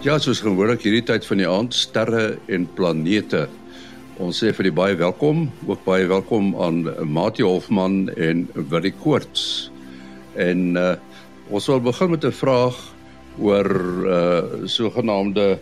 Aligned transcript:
Ja, 0.00 0.14
soos 0.16 0.38
gewoonlik 0.40 0.80
hierdie 0.86 1.02
tyd 1.04 1.26
van 1.28 1.40
die 1.42 1.44
aand, 1.44 1.74
sterre 1.76 2.38
en 2.48 2.62
planete. 2.72 3.42
Ons 4.16 4.38
sê 4.40 4.48
vir 4.56 4.70
die 4.70 4.72
baie 4.72 4.94
welkom, 4.96 5.42
ook 5.68 5.82
baie 5.84 6.06
welkom 6.08 6.54
aan 6.56 6.86
Mati 7.04 7.44
Hofman 7.44 8.06
en 8.16 8.46
Willie 8.70 8.94
Koorts. 9.02 9.68
En 10.40 10.78
uh 10.80 10.94
ons 11.52 11.66
wil 11.68 11.82
begin 11.84 12.10
met 12.14 12.24
'n 12.24 12.32
vraag 12.32 12.78
oor 13.36 13.68
uh 14.08 14.64
sogenaamde 14.64 15.58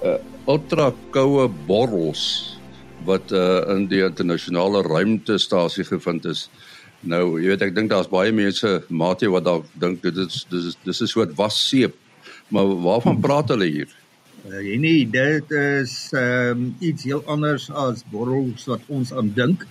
uh 0.00 0.16
ultrakoue 0.48 1.48
borrels 1.66 2.56
wat 3.04 3.32
uh 3.32 3.68
in 3.76 3.84
die 3.92 4.00
internasionale 4.00 4.80
ruimtestasie 4.82 5.84
gevind 5.84 6.24
is. 6.24 6.48
Nou, 7.02 7.36
jy 7.36 7.52
weet 7.52 7.68
ek 7.68 7.74
dink 7.76 7.90
daar's 7.90 8.08
baie 8.08 8.32
mense 8.32 8.80
Mati 8.88 9.28
wat 9.28 9.44
dalk 9.44 9.68
dink 9.76 10.00
dit 10.00 10.16
is 10.16 10.46
dis 10.48 10.72
dis 10.72 11.00
is 11.00 11.02
'n 11.02 11.06
soort 11.06 11.36
wasseep 11.36 12.00
Maar 12.48 12.82
waarvan 12.82 13.20
praat 13.20 13.48
hulle 13.48 13.64
hier? 13.64 13.94
Uh, 14.44 14.76
nee, 14.76 15.06
dit 15.08 15.50
is 15.50 16.10
ehm 16.12 16.50
um, 16.50 16.64
iets 16.78 17.06
heel 17.08 17.22
anders 17.24 17.70
as 17.70 18.02
borrels 18.12 18.66
wat 18.68 18.82
ons 18.92 19.12
aan 19.12 19.30
dink. 19.32 19.64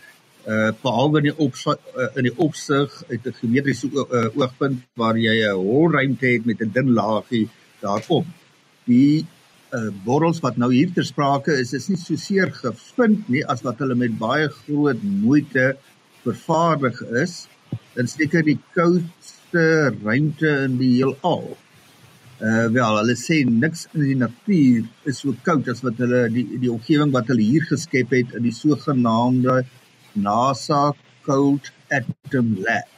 Uh 0.49 0.71
behalwe 0.81 1.21
in 1.21 1.27
die 1.29 1.35
opsig 1.45 1.77
uh, 1.93 2.07
in 2.17 2.25
die 2.25 2.33
opsig 2.41 2.95
uit 3.11 3.27
'n 3.29 3.35
geometriese 3.37 3.89
uh, 3.93 4.25
oogpunt 4.33 4.81
waar 4.97 5.17
jy 5.17 5.35
'n 5.45 5.61
holruimte 5.61 6.25
het 6.25 6.45
met 6.45 6.61
'n 6.61 6.73
dun 6.73 6.89
laagie 6.97 7.49
daarop. 7.85 8.25
Die 8.89 9.25
uh 9.73 9.93
borrels 10.03 10.41
wat 10.41 10.57
nou 10.57 10.73
hier 10.73 10.89
ter 10.93 11.05
sprake 11.05 11.53
is, 11.53 11.73
is 11.73 11.87
nie 11.89 11.97
so 11.97 12.15
seer 12.15 12.51
gevind 12.51 13.29
nie 13.29 13.45
as 13.45 13.61
wat 13.61 13.77
hulle 13.77 13.95
met 13.95 14.17
baie 14.17 14.49
groot 14.49 15.03
moeite 15.03 15.77
vervaardig 16.23 17.01
is. 17.21 17.47
Dit 17.93 18.09
steek 18.09 18.41
die 18.45 18.59
koudste 18.73 19.93
ruimte 20.03 20.49
in 20.65 20.77
die 20.81 20.95
heelal. 20.97 21.57
Uh 22.41 22.65
wel, 22.73 22.97
hulle 22.97 23.15
sê 23.19 23.43
niks 23.45 23.85
in 23.93 24.07
die 24.07 24.17
natuur 24.17 24.87
is 25.09 25.19
so 25.21 25.35
koud 25.45 25.67
as 25.69 25.83
wat 25.85 25.99
hulle 26.01 26.25
die 26.33 26.45
die 26.63 26.71
omgewing 26.71 27.11
wat 27.13 27.27
hulle 27.29 27.45
hier 27.45 27.65
geskep 27.69 28.15
het 28.15 28.33
in 28.39 28.47
die 28.47 28.55
sogenaamde 28.57 29.61
NASA 30.17 30.91
Cold 31.27 31.69
Atom 31.93 32.55
Lab. 32.65 32.89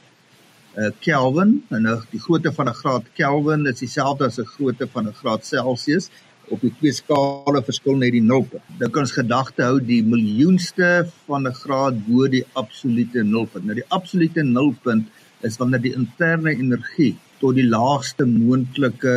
Uh 0.77 0.91
Kelvin, 1.01 1.65
en 1.69 1.83
nou 1.83 2.03
die 2.11 2.21
grootte 2.21 2.53
van 2.53 2.69
'n 2.69 2.75
graad 2.75 3.05
Kelvin 3.15 3.67
is 3.67 3.79
dieselfde 3.79 4.25
as 4.25 4.39
'n 4.39 4.47
grootte 4.55 4.87
van 4.87 5.09
'n 5.09 5.15
graad 5.21 5.47
Celsius 5.47 6.11
op 6.51 6.61
die 6.65 6.73
twee 6.79 6.95
skale 6.97 7.63
verskil 7.67 7.97
net 8.01 8.15
die 8.17 8.25
nulpunt. 8.25 8.65
Dit 8.81 8.93
kan 8.95 9.07
ons 9.07 9.15
gedagte 9.17 9.67
hou 9.67 9.79
die 9.85 10.03
miljoenste 10.03 11.09
van 11.27 11.47
'n 11.47 11.55
graad 11.63 11.97
bo 12.07 12.29
die 12.29 12.45
absolute 12.55 13.23
nulpunt. 13.23 13.65
Nou 13.65 13.75
die 13.75 13.89
absolute 13.89 14.43
nulpunt 14.43 15.07
is 15.43 15.57
wanneer 15.57 15.83
die 15.83 15.95
interne 15.95 16.51
energie 16.51 17.17
tot 17.41 17.55
die 17.55 17.69
laagste 17.69 18.27
moontlike 18.27 19.17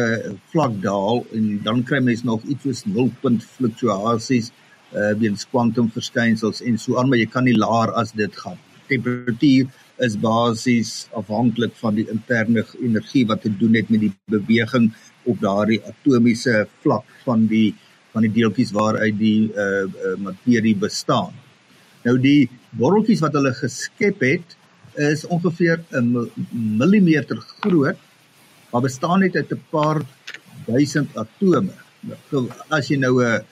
vlak 0.51 0.81
daal 0.81 1.25
en 1.33 1.61
dan 1.63 1.83
kry 1.83 2.00
mens 2.00 2.23
nog 2.23 2.44
iets 2.44 2.63
soos 2.63 2.85
nulpunt 2.85 3.44
fluktuasies 3.44 4.51
uh 4.94 5.13
weens 5.19 5.45
kwantumverskynsels 5.47 6.61
en 6.61 6.77
so 6.77 6.97
aan, 7.00 7.09
maar 7.09 7.17
jy 7.17 7.29
kan 7.31 7.45
nie 7.47 7.56
laer 7.56 7.94
as 7.95 8.11
dit 8.11 8.35
gaan. 8.35 8.57
Temperatuur 8.88 9.69
is 10.06 10.17
basies 10.19 11.07
afhanklik 11.16 11.73
van 11.79 11.95
die 11.95 12.07
interne 12.11 12.66
energie 12.81 13.23
wat 13.29 13.41
te 13.45 13.51
doen 13.57 13.77
het 13.79 13.89
met 13.94 14.01
die 14.01 14.11
beweging 14.33 14.91
op 15.23 15.39
daardie 15.39 15.81
atomiese 15.85 16.67
vlak 16.81 17.05
van 17.25 17.47
die 17.47 17.75
van 18.11 18.25
die 18.25 18.31
deeltjies 18.31 18.73
waaruit 18.75 19.15
die 19.17 19.51
uh, 19.55 19.85
uh 19.87 20.15
materie 20.19 20.75
bestaan. 20.75 21.31
Nou 22.03 22.17
die 22.19 22.49
borreltjies 22.75 23.21
wat 23.23 23.37
hulle 23.37 23.53
geskep 23.55 24.23
het 24.25 24.57
is 24.99 25.23
ongeveer 25.25 25.79
'n 25.95 26.27
millimeter 26.51 27.37
groot, 27.37 27.97
maar 28.71 28.81
bestaan 28.81 29.19
net 29.19 29.35
uit 29.35 29.51
'n 29.51 29.63
paar 29.69 30.01
duisend 30.65 31.09
atome. 31.15 31.73
As 32.69 32.88
jy 32.88 32.97
nou 32.97 33.23
'n 33.23 33.45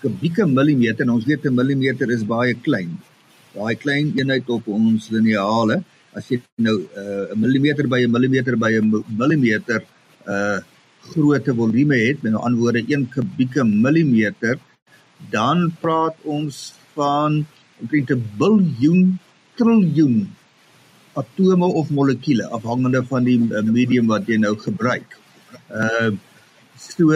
kubieke 0.00 0.46
millimeter, 0.46 1.10
ons 1.10 1.24
weet 1.24 1.46
'n 1.46 1.54
millimeter 1.54 2.10
is 2.10 2.24
baie 2.24 2.54
klein. 2.54 3.00
Daai 3.54 3.76
klein 3.76 4.12
eenheid 4.16 4.48
op 4.48 4.68
ons 4.68 5.08
lineale, 5.10 5.84
as 6.12 6.28
jy 6.28 6.42
nou 6.56 6.76
'n 6.76 6.88
uh, 6.96 7.34
millimeter 7.36 7.86
by 7.88 8.00
'n 8.04 8.10
millimeter 8.10 8.56
by 8.56 8.72
'n 8.72 9.04
millimeter 9.16 9.80
uh 10.26 10.60
grootte 11.10 11.54
volume 11.54 11.96
het, 11.96 12.22
met 12.22 12.34
ander 12.34 12.60
woorde 12.60 12.84
1 12.86 13.08
kubieke 13.08 13.64
millimeter, 13.64 14.58
dan 15.30 15.70
praat 15.80 16.16
ons 16.24 16.72
van 16.94 17.44
omtrent 17.80 18.10
'n 18.10 18.22
biljoen 18.38 19.18
triljoen 19.56 20.30
atome 21.12 21.66
of 21.66 21.90
molekule 21.90 22.46
afhangende 22.56 23.02
van 23.04 23.24
die 23.24 23.38
eh, 23.38 23.62
medium 23.62 24.06
wat 24.06 24.28
jy 24.28 24.38
nou 24.40 24.56
gebruik. 24.56 25.18
Uh 25.70 26.12
so 26.82 27.12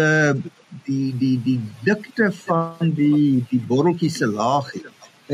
die 0.86 1.12
die 1.18 1.36
die 1.42 1.58
dikte 1.82 2.28
van 2.44 2.90
die 2.94 3.42
die 3.50 3.60
borreltjie 3.70 4.10
se 4.12 4.26
laagie 4.26 4.84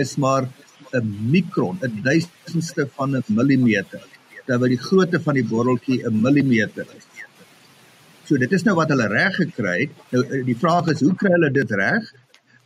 is 0.04 0.16
maar 0.16 0.46
'n 0.92 1.08
mikron, 1.32 1.78
'n 1.82 2.02
duisendste 2.02 2.88
van 2.96 3.16
'n 3.16 3.24
millimeter, 3.28 4.02
terwyl 4.46 4.68
die 4.68 4.84
grootte 4.86 5.20
van 5.20 5.34
die 5.34 5.44
borreltjie 5.44 6.04
'n 6.06 6.20
millimeter 6.22 6.86
is. 6.96 7.11
So 8.24 8.38
dit 8.38 8.52
is 8.54 8.62
nou 8.62 8.76
wat 8.78 8.92
hulle 8.94 9.08
reg 9.10 9.34
gekry 9.34 9.76
het. 9.84 9.94
Nou 10.14 10.22
eh, 10.28 10.42
die 10.46 10.58
vraag 10.58 10.92
is 10.92 11.02
hoe 11.02 11.14
kry 11.18 11.32
hulle 11.34 11.50
dit 11.54 11.76
reg? 11.78 12.08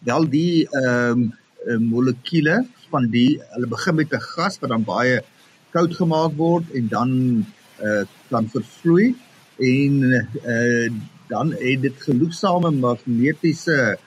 Wel 0.09 0.28
die 0.33 0.67
ehm 0.83 1.27
um, 1.67 1.87
molekule 1.91 2.61
van 2.93 3.09
die 3.11 3.41
hulle 3.55 3.66
begin 3.66 3.97
met 3.99 4.12
'n 4.15 4.22
gas 4.22 4.61
wat 4.61 4.71
dan 4.71 4.84
baie 4.84 5.22
koud 5.75 5.95
gemaak 5.99 6.37
word 6.37 6.71
en 6.78 6.89
dan 6.89 7.11
eh 7.81 8.00
uh, 8.00 8.05
dan 8.28 8.49
vervloei 8.49 9.15
en 9.59 9.95
eh 10.12 10.53
uh, 10.55 10.93
dan 11.28 11.53
het 11.53 11.83
dit 11.83 11.97
genoegsame 12.09 12.71
magnetiese 12.71 13.99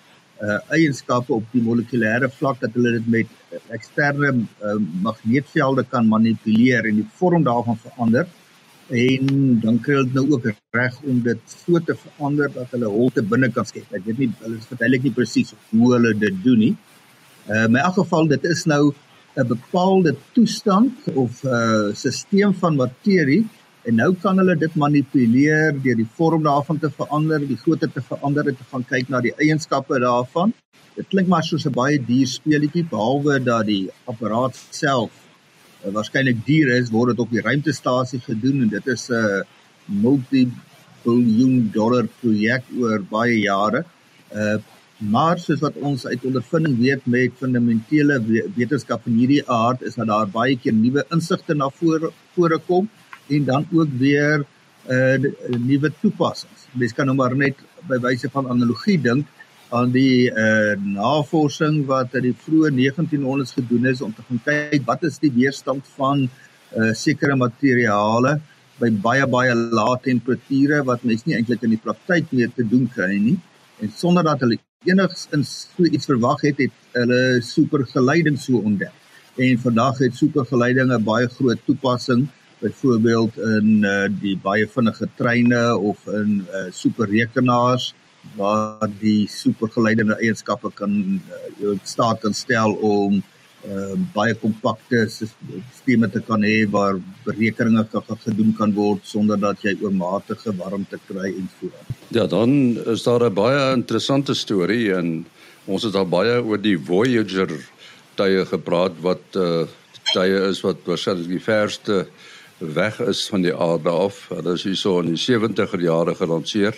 uh, 0.42 0.60
eienskappe 0.72 1.34
op 1.34 1.46
die 1.52 1.62
molekulêre 1.62 2.30
vlak 2.30 2.60
dat 2.60 2.74
hulle 2.74 2.92
dit 2.92 3.08
met 3.08 3.28
eksterne 3.76 4.32
uh, 4.38 4.76
magneetvelde 5.04 5.84
kan 5.84 6.08
manipuleer 6.08 6.86
en 6.86 6.96
die 7.02 7.10
vorm 7.20 7.44
daarvan 7.44 7.78
verander 7.78 8.28
en 8.90 9.60
dan 9.62 9.78
kry 9.80 10.00
hulle 10.00 10.14
nou 10.14 10.26
ook 10.34 10.48
reg 10.74 10.96
om 11.06 11.20
dit 11.22 11.42
so 11.46 11.80
te 11.86 11.94
verander 11.96 12.50
dat 12.54 12.72
hulle 12.74 12.90
holte 12.90 13.22
binne 13.22 13.52
kan 13.54 13.66
skep. 13.66 13.86
Ek 13.94 14.06
weet 14.06 14.18
nie 14.18 14.30
hulle 14.42 14.58
verduidelik 14.66 15.06
nie 15.06 15.14
presies 15.14 15.54
hoe 15.70 15.94
hulle 15.94 16.16
dit 16.18 16.42
doen 16.44 16.60
nie. 16.60 16.74
Uh 17.50 17.68
in 17.68 17.78
elk 17.78 18.00
geval 18.02 18.28
dit 18.28 18.44
is 18.50 18.66
nou 18.66 18.94
'n 19.38 19.48
bepaalde 19.48 20.16
toestand 20.34 20.94
of 21.14 21.44
'n 21.44 21.48
uh, 21.48 21.94
stelsel 21.94 22.54
van 22.54 22.76
materie 22.76 23.46
en 23.84 23.96
nou 23.96 24.16
kan 24.22 24.38
hulle 24.38 24.56
dit 24.56 24.76
manipuleer 24.76 25.78
deur 25.84 25.96
die 25.96 26.10
vorm 26.18 26.44
daarvan 26.44 26.80
te 26.80 26.90
verander, 26.90 27.40
die 27.40 27.58
grootte 27.58 27.88
te 27.88 28.02
verander 28.02 28.48
en 28.48 28.56
te 28.56 28.68
gaan 28.72 28.86
kyk 28.86 29.10
na 29.10 29.22
die 29.22 29.36
eienskappe 29.38 30.00
daarvan. 30.00 30.54
Dit 30.96 31.08
klink 31.08 31.28
maar 31.28 31.44
soos 31.44 31.66
'n 31.66 31.72
baie 31.72 31.98
duur 32.06 32.28
speletjie 32.28 32.86
behalwe 32.90 33.40
dat 33.44 33.66
die 33.66 33.90
apparaat 34.06 34.56
self 34.70 35.12
uh, 35.86 35.94
waarskynlik 35.94 36.42
duur 36.46 36.74
is, 36.78 36.92
word 36.92 37.14
dit 37.14 37.24
op 37.24 37.32
die 37.32 37.44
ruimtestasie 37.46 38.20
gedoen 38.26 38.66
en 38.66 38.74
dit 38.74 38.88
is 38.88 39.10
'n 39.10 39.14
uh, 39.14 39.42
multi-biljoen 39.90 41.70
dollar 41.74 42.08
projek 42.22 42.64
oor 42.80 43.00
baie 43.10 43.40
jare. 43.40 43.86
Uh 44.34 44.60
maar 45.00 45.40
soos 45.40 45.62
wat 45.64 45.78
ons 45.80 46.02
uit 46.06 46.26
ondervinding 46.28 46.74
weet 46.78 47.06
met 47.08 47.32
fundamentele 47.40 48.18
wetenskap 48.56 49.06
van 49.06 49.14
hierdie 49.16 49.46
aard 49.48 49.86
is 49.88 49.96
dat 49.96 50.10
daar 50.12 50.28
baie 50.28 50.58
keer 50.60 50.76
nuwe 50.76 51.06
insigte 51.16 51.56
na 51.56 51.70
vore 51.70 52.10
voorkom 52.36 52.90
en 53.30 53.46
dan 53.46 53.68
ook 53.72 53.94
weer 54.02 54.44
uh 54.92 55.16
nuwe 55.56 55.94
toepassings. 56.02 56.68
Mens 56.74 56.94
kan 56.94 57.06
nou 57.06 57.16
maar 57.16 57.36
net 57.36 57.56
by 57.88 58.02
wyse 58.04 58.28
van 58.34 58.52
analogie 58.52 58.98
dink 59.00 59.26
aan 59.70 59.92
die 59.94 60.30
uh 60.32 60.76
navorsing 60.82 61.84
wat 61.90 62.16
in 62.18 62.30
die 62.30 62.38
vroeë 62.46 62.72
1900s 62.78 63.58
gedoen 63.58 63.90
is 63.92 64.02
om 64.02 64.14
te 64.14 64.26
gaan 64.28 64.42
kyk 64.46 64.86
wat 64.88 65.04
is 65.10 65.20
die 65.22 65.34
weerstand 65.36 65.86
van 65.98 66.26
uh 66.26 66.94
sekere 66.94 67.36
materiale 67.38 68.40
by 68.80 68.90
baie 69.04 69.28
baie 69.28 69.54
lae 69.56 70.00
temperature 70.06 70.82
wat 70.88 71.04
mens 71.04 71.26
nie 71.28 71.36
eintlik 71.38 71.64
in 71.68 71.76
die 71.76 71.84
praktyk 71.84 72.32
mee 72.32 72.48
te 72.56 72.64
doen 72.64 72.88
kry 72.96 73.12
nie. 73.18 73.38
En 73.84 73.92
sonder 73.96 74.24
dat 74.24 74.42
hulle 74.46 74.58
enigsins 74.88 75.52
so 75.76 75.86
iets 75.86 76.08
verwag 76.10 76.42
het 76.48 76.64
het 76.64 76.76
hulle 76.96 77.22
supergeleiding 77.44 78.40
so 78.40 78.64
ontdek. 78.64 78.96
En 79.40 79.60
vandag 79.64 80.00
het 80.04 80.16
supergeleidinge 80.16 81.00
baie 81.04 81.28
groot 81.32 81.62
toepassing 81.68 82.28
byvoorbeeld 82.60 83.38
in 83.38 83.86
uh, 83.88 84.08
die 84.22 84.36
baie 84.44 84.68
vinnige 84.68 85.08
treine 85.16 85.62
of 85.78 86.08
in 86.12 86.42
uh, 86.44 86.66
superrekenaars 86.76 87.94
waar 88.36 88.90
die 89.00 89.28
supergeleidende 89.32 90.18
eienskappe 90.20 90.72
kan 90.76 90.96
uh, 91.20 91.44
jou 91.60 91.78
staat 91.84 92.22
kan 92.22 92.34
stel 92.34 92.76
om 92.86 93.20
uh, 93.20 93.96
baie 94.16 94.36
kompakte 94.40 95.06
sisteme 95.12 96.10
te 96.12 96.22
kan 96.28 96.44
hê 96.44 96.64
waar 96.72 97.00
berekeninge 97.26 97.86
kan 97.92 98.22
gedoen 98.26 98.54
kan 98.58 98.74
word 98.76 99.04
sonder 99.04 99.40
dat 99.40 99.64
jy 99.64 99.76
oormatige 99.82 100.56
warmte 100.60 101.00
kry 101.08 101.34
en 101.34 101.50
so 101.60 101.72
aan. 101.72 101.98
Ja, 102.10 102.28
dan 102.28 102.78
is 102.86 103.04
daar 103.04 103.30
'n 103.30 103.34
baie 103.34 103.74
interessante 103.74 104.34
storie 104.34 104.94
en 104.94 105.26
ons 105.66 105.84
het 105.84 105.96
al 105.96 106.08
baie 106.08 106.42
oor 106.44 106.62
die 106.62 106.78
Voyager 106.78 107.52
tye 108.16 108.46
gepraat 108.46 109.00
wat 109.02 109.36
uh, 109.36 109.66
tye 110.14 110.50
is 110.50 110.62
wat 110.66 110.78
waarskynlik 110.86 111.30
die 111.30 111.44
verste 111.44 112.06
weg 112.60 113.00
is 113.00 113.28
van 113.30 113.42
die 113.42 113.56
aarde 113.56 113.90
af. 113.90 114.28
Hulle 114.34 114.54
is 114.54 114.66
hierso 114.68 115.00
in 115.00 115.14
die 115.14 115.22
70er 115.22 115.80
jare 115.80 116.16
gelanseer. 116.16 116.76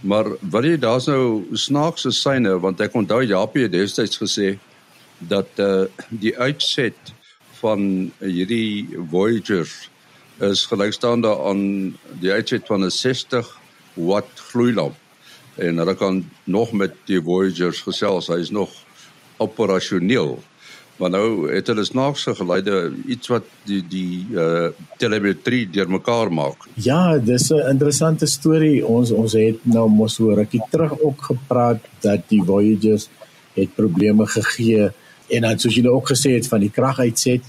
Maar 0.00 0.30
wat 0.40 0.64
jy 0.64 0.76
daar's 0.78 1.08
nou 1.10 1.56
snaakse 1.58 2.12
syne 2.14 2.54
want 2.62 2.80
ek 2.80 2.94
onthou 2.94 3.22
Japie 3.26 3.66
het 3.66 3.74
destyds 3.74 4.20
gesê 4.20 4.54
dat 5.18 5.50
uh, 5.58 5.86
die 6.08 6.36
uitset 6.38 7.14
van 7.58 8.10
hierdie 8.22 8.86
Voyager 9.10 9.66
is 10.46 10.66
gelykstaande 10.70 11.32
aan 11.50 11.62
die 12.22 12.30
uitset 12.30 12.66
van 12.70 12.84
'n 12.86 12.94
60 12.94 13.50
watt 13.94 14.38
gloeilamp 14.52 14.94
en 15.58 15.82
hulle 15.82 15.94
kan 15.94 16.22
nog 16.44 16.72
met 16.72 16.94
die 17.10 17.20
Voyagers 17.22 17.80
gesels. 17.82 18.28
Hy 18.30 18.38
is 18.38 18.50
nog 18.54 18.70
operasioneel. 19.42 20.38
Maar 20.98 21.10
nou 21.14 21.46
het 21.52 21.66
hulle 21.70 21.84
snaakse 21.86 22.34
geleide 22.34 22.92
iets 23.06 23.30
wat 23.30 23.46
die 23.68 23.82
die 23.86 24.26
uh 24.34 24.70
telemetrie 24.98 25.68
deurmekaar 25.70 26.32
maak. 26.34 26.66
Ja, 26.74 27.18
dis 27.18 27.50
'n 27.50 27.70
interessante 27.70 28.26
storie. 28.26 28.86
Ons 28.86 29.10
ons 29.10 29.32
het 29.32 29.62
nou 29.62 29.88
mos 29.88 30.14
so 30.14 30.34
rukkie 30.34 30.62
terug 30.70 31.00
ook 31.00 31.22
gepraat 31.22 31.80
dat 32.00 32.20
die 32.28 32.42
Voyagers 32.42 33.08
het 33.54 33.74
probleme 33.74 34.26
gegee 34.26 34.90
en 35.28 35.40
dan 35.40 35.58
soos 35.58 35.74
jy 35.74 35.82
nou 35.82 35.94
ook 35.94 36.10
gesê 36.10 36.34
het 36.34 36.48
van 36.48 36.60
die 36.60 36.70
krag 36.70 36.98
uitset. 36.98 37.42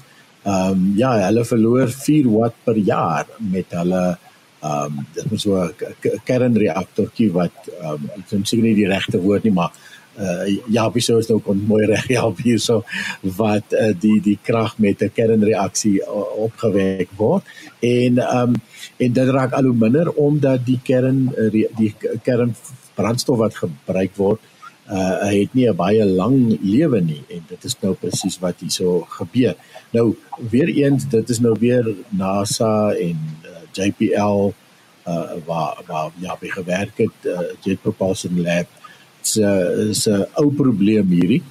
Ehm 0.44 0.72
um, 0.72 0.94
ja, 0.96 1.12
hulle 1.26 1.46
verloor 1.46 1.90
4 1.90 2.30
watt 2.30 2.56
per 2.64 2.78
jaar 2.78 3.26
met 3.38 3.66
hulle 3.70 4.18
ehm 4.62 4.98
um, 4.98 5.06
dit 5.14 5.30
moet 5.32 5.42
so 5.42 5.56
'n 5.56 5.74
kernreaktortjie 6.24 7.32
wat 7.32 7.58
ehm 7.82 7.94
um, 7.94 8.10
ek 8.18 8.30
weet 8.30 8.48
seker 8.48 8.64
nie 8.64 8.76
die 8.76 8.88
regte 8.88 9.22
woord 9.22 9.44
nie, 9.44 9.54
maar 9.54 9.72
uh 10.20 10.46
ja, 10.68 10.92
wie 10.92 11.04
sou 11.04 11.20
dit 11.20 11.32
ook 11.32 11.44
kon 11.44 11.64
mooi 11.68 11.86
reg 11.86 12.08
ja, 12.18 12.26
hier 12.44 12.60
so 12.60 12.84
wat 13.38 13.74
uh, 13.74 13.94
die 14.00 14.20
die 14.22 14.38
krag 14.42 14.78
met 14.78 15.02
'n 15.02 15.12
kernreaksie 15.16 16.02
uh, 16.02 16.44
opgewek 16.46 17.10
word 17.18 17.44
en 17.80 18.20
um 18.20 18.56
en 18.98 19.14
dit 19.14 19.30
raak 19.30 19.54
al 19.54 19.64
hoe 19.72 19.80
minder 19.86 20.12
omdat 20.12 20.66
die 20.66 20.80
kern 20.84 21.30
die 21.78 21.94
kernbrandstof 22.24 23.38
wat 23.38 23.56
gebruik 23.56 24.16
word 24.16 24.42
uh 24.90 25.30
het 25.30 25.54
nie 25.54 25.68
'n 25.70 25.76
baie 25.76 26.06
lang 26.06 26.58
lewe 26.62 27.02
nie 27.02 27.24
en 27.30 27.44
dit 27.48 27.64
is 27.64 27.76
nou 27.82 27.94
presies 27.94 28.40
wat 28.40 28.60
hierso 28.60 29.06
gebeur. 29.10 29.56
Nou 29.92 30.16
weer 30.50 30.68
eens 30.68 31.06
dit 31.10 31.30
is 31.30 31.40
nou 31.40 31.56
weer 31.60 31.96
NASA 32.10 32.92
en 32.92 33.18
uh, 33.46 33.62
JPL 33.72 34.52
uh 35.08 35.34
waar 35.46 35.78
waar 35.88 36.12
ja, 36.18 36.38
by 36.42 36.50
gewerk 36.50 36.98
het 36.98 37.18
uh, 37.24 37.40
Jet 37.62 37.82
Propulsion 37.82 38.42
Lab 38.42 38.68
se 39.22 39.48
is 39.90 40.08
'n 40.08 40.26
ou 40.42 40.52
probleem 40.52 41.08
hierdie 41.08 41.44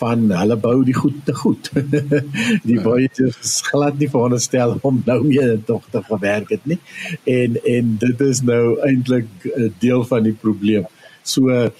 van 0.00 0.30
hulle 0.32 0.56
bou 0.56 0.78
die 0.84 0.96
goed 0.96 1.18
te 1.24 1.34
goed. 1.34 1.70
die 2.68 2.78
ja. 2.78 2.82
baie 2.82 3.08
is 3.26 3.60
glad 3.68 3.98
nie 4.00 4.08
veronderstel 4.08 4.78
om 4.80 5.02
nou 5.06 5.18
meer 5.26 5.58
tog 5.68 5.84
te 5.92 6.02
gewerk 6.08 6.54
het 6.56 6.64
nie. 6.72 6.78
En 7.24 7.58
en 7.74 7.96
dit 8.04 8.24
is 8.28 8.42
nou 8.42 8.78
eintlik 8.86 9.28
'n 9.50 9.74
deel 9.84 10.04
van 10.12 10.22
die 10.28 10.36
probleem. 10.44 10.86
So 11.22 11.70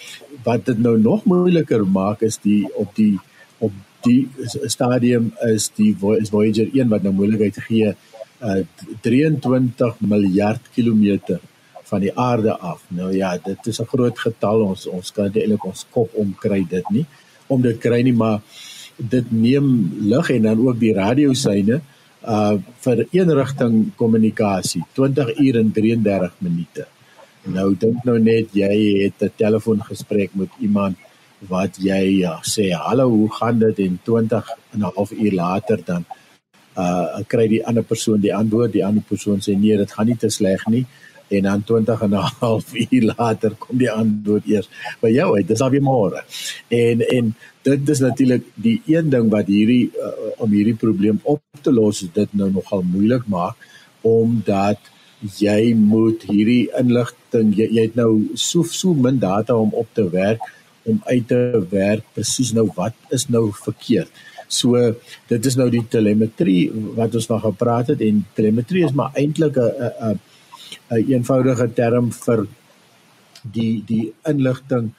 wat 0.44 0.66
dit 0.66 0.78
nou 0.78 0.98
nog 1.00 1.25
moeiliker 1.25 1.86
maak 1.86 2.22
is 2.22 2.38
die 2.38 2.69
op 2.75 2.94
die 2.94 3.19
op 3.58 3.72
die 4.04 4.28
stadium 4.66 5.32
is 5.48 5.70
die 5.76 5.96
is 6.20 6.32
Voyager 6.32 6.69
1 6.72 6.88
wat 6.88 7.02
nou 7.02 7.14
moontlikheid 7.14 7.56
gee 7.69 7.94
uh 8.40 8.60
23 9.04 10.00
miljard 10.00 10.60
kilometer 10.75 11.40
van 11.90 12.00
die 12.00 12.12
aarde 12.19 12.54
af. 12.58 12.84
Nou 12.88 13.10
ja, 13.16 13.38
dit 13.44 13.66
is 13.66 13.81
'n 13.81 13.90
groot 13.92 14.19
getal. 14.19 14.62
Ons 14.72 14.87
ons 14.87 15.12
kan 15.12 15.25
eintlik 15.32 15.64
ons 15.64 15.87
kop 15.90 16.10
omkry 16.14 16.66
dit 16.69 16.90
nie 16.90 17.06
om 17.46 17.62
dit 17.62 17.78
kry 17.78 18.02
nie, 18.02 18.14
maar 18.14 18.40
dit 18.96 19.32
neem 19.32 19.66
lig 20.12 20.31
en 20.31 20.42
dan 20.42 20.66
ook 20.66 20.78
die 20.78 20.94
radiosyne 20.94 21.81
uh 22.20 22.56
vir 22.84 23.06
eenrigting 23.16 23.76
kommunikasie 23.96 24.82
20 24.92 25.38
uur 25.38 25.58
en 25.58 25.72
33 25.72 26.34
minute. 26.38 26.87
Nou 27.44 27.75
dink 27.75 28.04
nou 28.04 28.19
net 28.19 28.52
jy 28.52 28.75
het 29.04 29.22
'n 29.22 29.32
telefoongesprek 29.36 30.31
met 30.34 30.50
iemand 30.60 30.96
wat 31.48 31.76
jy 31.81 32.20
ja, 32.20 32.40
sê 32.43 32.70
hallo, 32.72 33.08
hoe 33.08 33.32
gaan 33.32 33.58
dit 33.58 33.78
en 33.78 34.00
20 34.04 34.50
en 34.72 34.81
'n 34.81 34.93
half 34.94 35.10
uur 35.12 35.32
later 35.32 35.81
dan 35.84 36.04
uh 36.76 37.25
kry 37.26 37.48
die 37.48 37.66
ander 37.66 37.82
persoon 37.82 38.20
die 38.20 38.34
antwoord, 38.34 38.72
die 38.72 38.84
ander 38.84 39.02
persoon 39.02 39.40
sê 39.40 39.56
nee, 39.56 39.76
dit 39.76 39.93
gaan 39.93 40.06
nie 40.06 40.16
te 40.16 40.28
sleg 40.28 40.66
nie 40.66 40.86
en 41.31 41.47
dan 41.49 41.65
20 41.65 42.03
en 42.03 42.11
'n 42.11 42.31
half 42.44 42.75
uur 42.75 43.15
later 43.17 43.55
kom 43.59 43.79
die 43.79 43.91
antwoord 43.91 44.47
eers 44.47 44.69
by 45.00 45.11
jou 45.15 45.37
uit. 45.37 45.49
Dis 45.49 45.61
al 45.61 45.71
weer 45.71 45.82
môre. 45.82 46.25
En 46.69 47.00
en 47.09 47.35
dit 47.62 47.88
is 47.88 48.00
natuurlik 48.00 48.44
die 48.55 48.82
een 48.87 49.11
ding 49.11 49.31
wat 49.31 49.47
hierdie 49.47 49.91
uh, 49.97 50.12
om 50.37 50.50
hierdie 50.50 50.75
probleem 50.75 51.21
op 51.23 51.43
te 51.61 51.73
los, 51.73 52.05
dit 52.12 52.32
nou 52.32 52.50
nogal 52.50 52.82
moeilik 52.82 53.27
maak 53.27 53.56
omdat 54.00 54.79
jy 55.21 55.75
moet 55.77 56.23
hierdie 56.23 56.71
inligting 56.79 57.53
jy, 57.56 57.67
jy 57.77 57.82
het 57.91 57.99
nou 57.99 58.32
so 58.35 58.65
so 58.65 58.94
min 58.94 59.19
data 59.21 59.56
om 59.56 59.75
op 59.77 59.88
te 59.93 60.06
werk 60.11 60.41
om 60.88 61.00
uit 61.05 61.29
te 61.29 61.61
werk 61.71 62.06
presies 62.17 62.55
nou 62.56 62.71
wat 62.75 62.97
is 63.11 63.29
nou 63.29 63.50
verkeerd. 63.53 64.09
So 64.49 64.94
dit 65.29 65.47
is 65.47 65.56
nou 65.61 65.69
die 65.71 65.85
telemetrie 65.88 66.71
wat 66.97 67.15
ons 67.15 67.29
van 67.31 67.43
gepraat 67.44 67.93
het 67.93 68.00
en 68.03 68.25
telemetrie 68.35 68.87
is 68.88 68.97
maar 68.97 69.12
eintlik 69.15 69.56
'n 69.56 70.19
'n 70.90 70.96
uh, 70.96 71.08
eenvoudige 71.08 71.69
term 71.75 72.11
vir 72.12 72.46
die 73.43 73.82
die 73.86 74.12
inligting 74.29 74.91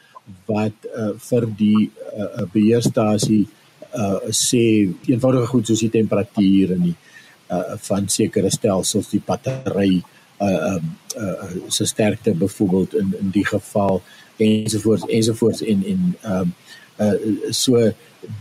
wat 0.45 0.87
uh, 0.97 1.11
vir 1.29 1.47
die 1.57 1.91
uh, 2.17 2.45
beheerstasie 2.53 3.45
uh, 3.95 4.19
sê 4.29 4.63
eenvoudige 5.07 5.47
goed 5.47 5.67
soos 5.67 5.83
die 5.83 5.93
temperatuur 5.99 6.75
en 6.75 6.83
die 6.89 6.95
uh, 7.51 7.75
van 7.87 8.09
sekere 8.09 8.49
stelsels 8.49 9.11
die 9.11 9.23
battery 9.25 10.01
uh 10.41 10.75
um 10.75 10.85
uh, 11.17 11.69
se 11.69 11.85
sterkte 11.85 12.33
byvoorbeeld 12.33 12.93
in 12.93 13.13
in 13.19 13.29
die 13.29 13.45
geval 13.45 14.01
ensovoorts 14.37 15.05
ensovoorts 15.07 15.61
en 15.61 15.83
en 15.85 16.15
um 16.31 16.53
uh 16.97 17.51
so 17.53 17.91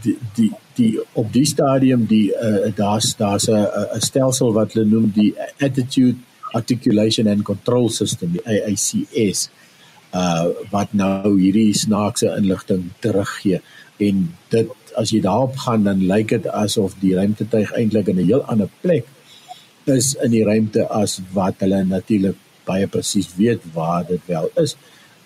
die 0.03 0.17
die 0.35 0.53
die 0.75 1.01
op 1.13 1.33
die 1.33 1.45
stadium 1.45 2.07
die 2.07 2.33
uh 2.33 2.73
daar's 2.75 3.17
daar's 3.17 3.49
'n 3.49 3.67
'n 3.97 4.01
stelsel 4.01 4.53
wat 4.53 4.73
hulle 4.73 4.87
noem 4.87 5.13
die 5.15 5.35
attitude 5.59 6.17
articulation 6.55 7.29
and 7.29 7.45
control 7.45 7.89
system 7.89 8.37
die 8.37 8.45
AACS 8.45 9.49
uh 10.15 10.51
wat 10.73 10.93
nou 10.93 11.37
hierdie 11.39 11.71
snaakse 11.77 12.33
inligting 12.37 12.91
teruggee 13.05 13.61
en 14.03 14.27
dit 14.51 14.77
as 14.99 15.13
jy 15.15 15.21
daarop 15.23 15.57
gaan 15.65 15.85
dan 15.87 16.03
lyk 16.11 16.35
dit 16.35 16.47
asof 16.65 16.97
die 17.01 17.15
ruimtetuig 17.15 17.73
eintlik 17.79 18.09
in 18.11 18.19
'n 18.19 18.31
heel 18.33 18.45
ander 18.55 18.71
plek 18.83 19.07
is 19.85 20.15
in 20.25 20.31
die 20.31 20.45
ruimte 20.45 20.87
as 20.91 21.21
wat 21.33 21.63
hulle 21.65 21.85
natuurlik 21.85 22.39
baie 22.67 22.87
presies 22.87 23.31
weet 23.37 23.63
waar 23.75 24.05
dit 24.07 24.21
wel 24.27 24.51
is. 24.63 24.77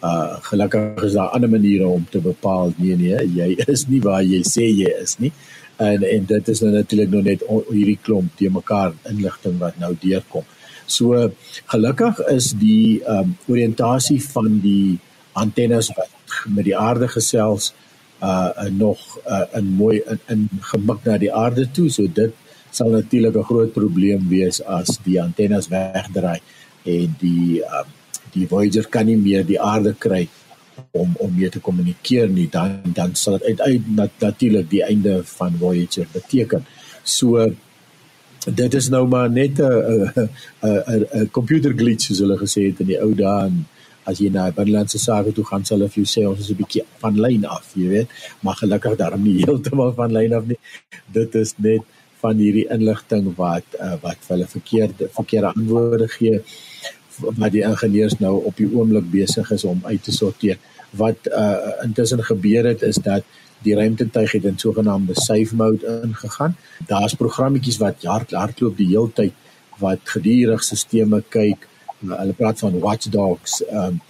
Uh 0.04 0.36
gelukkig 0.48 1.04
is 1.08 1.16
daar 1.16 1.32
ander 1.36 1.50
maniere 1.50 1.88
om 1.88 2.06
te 2.10 2.20
bepaal 2.20 2.72
nee 2.76 2.96
nee 2.96 3.18
jy 3.34 3.50
is 3.66 3.86
nie 3.88 4.00
waar 4.04 4.22
jy 4.22 4.42
sê 4.48 4.68
jy 4.68 4.92
is 5.02 5.18
nie. 5.18 5.32
En 5.76 6.04
en 6.04 6.26
dit 6.32 6.48
is 6.48 6.60
nou 6.60 6.72
natuurlik 6.72 7.10
nog 7.10 7.24
net 7.24 7.46
hierdie 7.70 7.98
klomp 8.02 8.36
te 8.36 8.50
mekaar 8.50 8.92
inligting 9.10 9.58
wat 9.58 9.78
nou 9.78 9.94
deurkom. 10.00 10.44
So 10.86 11.30
gelukkig 11.72 12.20
is 12.28 12.52
die 12.58 13.00
ehm 13.04 13.18
um, 13.18 13.36
oriëntasie 13.46 14.20
van 14.22 14.60
die 14.60 14.98
antennes 15.32 15.90
wat 15.96 16.10
met 16.48 16.64
die 16.64 16.76
aarde 16.76 17.08
gesels 17.08 17.72
uh 18.22 18.68
nog 18.70 19.00
uh, 19.26 19.44
in 19.58 19.66
mooi 19.76 20.02
in, 20.06 20.20
in 20.28 20.48
gemik 20.60 21.04
na 21.04 21.18
die 21.18 21.32
aarde 21.32 21.66
toe. 21.70 21.90
So 21.90 22.06
dit 22.06 22.32
sal 22.70 22.90
natuurlik 22.90 23.36
'n 23.36 23.50
groot 23.50 23.72
probleem 23.72 24.28
wees 24.28 24.62
as 24.62 24.98
die 25.04 25.20
antennes 25.22 25.68
wegdraai 25.68 26.40
en 26.84 27.16
die 27.20 27.62
ehm 27.62 27.80
um, 27.80 27.92
die 28.34 28.48
Voyager 28.50 28.86
kan 28.90 29.06
nie 29.06 29.16
meer 29.16 29.44
die 29.46 29.60
aarde 29.60 29.94
kry 29.94 30.28
om 30.90 31.14
om 31.22 31.34
mee 31.34 31.48
te 31.48 31.60
kommunikeer 31.60 32.28
nie 32.28 32.48
dan 32.50 32.80
dan 32.96 33.14
sal 33.14 33.38
dit 33.38 33.46
uiteindelik 33.50 34.10
natuurlik 34.18 34.70
die 34.70 34.82
einde 34.82 35.20
van 35.24 35.58
Voyager 35.58 36.06
beteken. 36.12 36.66
So 37.02 37.52
dit 38.44 38.74
is 38.74 38.88
nou 38.88 39.06
maar 39.08 39.30
net 39.30 39.58
'n 39.58 40.28
'n 40.62 41.06
'n 41.12 41.30
computer 41.30 41.72
glitch 41.72 42.04
soos 42.06 42.18
hulle 42.18 42.36
gesê 42.36 42.66
het 42.68 42.80
in 42.80 42.86
die 42.86 43.00
ou 43.00 43.14
dae 43.14 43.46
en 43.46 43.64
as 44.04 44.20
jy 44.20 44.30
na 44.30 44.50
binnelandse 44.50 44.98
sake 44.98 45.32
toe 45.32 45.44
gaan 45.44 45.64
sal 45.64 45.78
hulle 45.78 45.90
vir 45.92 46.02
jou 46.02 46.10
sê 46.12 46.26
ons 46.28 46.40
is 46.40 46.50
'n 46.50 46.60
bietjie 46.60 46.84
van 47.02 47.16
lyn 47.24 47.44
af, 47.44 47.72
jy 47.74 47.88
weet, 47.88 48.08
maar 48.42 48.56
gelukkig 48.62 48.96
daarom 48.96 49.22
nie 49.22 49.40
heeltemal 49.44 49.92
van 49.92 50.12
lyn 50.12 50.34
af 50.34 50.44
nie. 50.46 50.58
Dit 51.12 51.34
is 51.34 51.54
net 51.56 51.82
van 52.20 52.36
hierdie 52.36 52.68
inligting 52.76 53.32
wat 53.36 53.64
uh, 53.80 53.96
wat 54.02 54.18
hulle 54.28 54.46
verkeerde 54.46 55.08
verkeerde 55.18 55.52
antwoorde 55.54 56.08
gee 56.08 56.40
wat 57.20 57.52
die 57.52 57.62
ingenieurs 57.62 58.18
nou 58.18 58.34
op 58.48 58.56
die 58.56 58.68
oomblik 58.68 59.10
besig 59.10 59.50
is 59.50 59.64
om 59.64 59.80
uit 59.84 60.02
te 60.02 60.12
sorteer. 60.12 60.58
Wat 60.90 61.28
uh, 61.30 61.84
intussen 61.84 62.22
gebeur 62.24 62.66
het 62.72 62.82
is 62.82 62.96
dat 62.96 63.24
die 63.64 63.76
ruimtetuig 63.76 64.36
het 64.38 64.48
in 64.50 64.58
sogenaamde 64.60 65.16
safe 65.18 65.56
mode 65.56 66.00
ingegaan. 66.04 66.56
Daar's 66.86 67.16
programmetjies 67.18 67.80
wat 67.82 68.04
hard 68.04 68.34
hardloop 68.36 68.76
die 68.76 68.90
hele 68.92 69.12
tyd 69.12 69.32
wat 69.82 70.04
gedurig 70.16 70.62
sisteme 70.64 71.22
kyk. 71.28 71.68
Hulle 72.04 72.36
praat 72.36 72.60
van 72.64 72.80
watchdogs. 72.80 73.62
Ehm 73.68 73.94
um, 73.94 74.02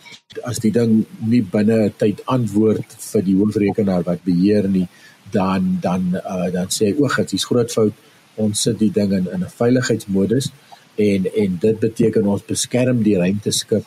as 0.42 0.58
die 0.58 0.73
ding 0.75 1.04
nie 1.30 1.44
binne 1.46 1.92
tyd 2.00 2.23
antwoord 2.32 2.94
vir 2.99 3.23
die 3.23 3.37
hoofrekenaar 3.38 4.02
wat 4.06 4.25
beheer 4.26 4.66
nie, 4.68 4.88
dan 5.30 5.76
dan 5.82 6.08
uh, 6.18 6.49
dan 6.52 6.73
sê 6.75 6.88
hy 6.88 6.94
o, 6.99 7.11
dit 7.16 7.34
is 7.38 7.46
groot 7.46 7.70
fout. 7.70 8.00
Ons 8.34 8.64
sit 8.66 8.80
die 8.80 8.90
ding 8.90 9.12
in 9.12 9.28
in 9.30 9.44
'n 9.44 9.56
veiligheidsmodus 9.58 10.50
en 10.96 11.28
en 11.42 11.58
dit 11.61 11.78
beteken 11.80 12.26
ons 12.26 12.46
beskerm 12.46 13.02
die 13.02 13.18
ruimteskip 13.18 13.87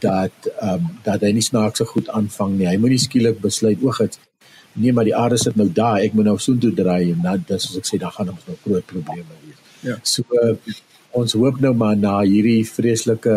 dat 0.00 0.50
ehm 0.60 0.74
um, 0.74 0.90
dat 1.02 1.22
hy 1.22 1.32
nie 1.32 1.48
snaakse 1.48 1.84
goed 1.84 2.08
aanvang 2.08 2.58
nie. 2.58 2.68
Hy 2.68 2.76
moenie 2.76 3.00
skielik 3.00 3.40
besluit 3.40 3.82
o, 3.82 3.92
dit 3.98 4.18
nee 4.82 4.92
maar 4.92 5.08
die 5.08 5.16
aarde 5.16 5.38
sit 5.40 5.56
nou 5.56 5.68
daar 5.72 6.00
ek 6.04 6.16
moet 6.16 6.28
nou 6.28 6.38
soontoe 6.38 6.72
draai 6.80 7.12
en 7.12 7.22
dan 7.22 7.44
dis 7.48 7.68
as 7.70 7.76
ek 7.80 7.88
sê 7.88 8.00
dan 8.02 8.14
gaan 8.16 8.32
ons 8.34 8.48
nou 8.48 8.56
groot 8.64 8.86
probleme 8.92 9.40
hê. 9.42 9.54
Ja. 9.90 9.96
So 10.02 10.24
uh, 10.42 10.56
ons 11.20 11.36
hoop 11.40 11.60
nou 11.64 11.72
maar 11.74 11.96
na 11.96 12.18
hierdie 12.20 12.62
vreeslike 12.68 13.36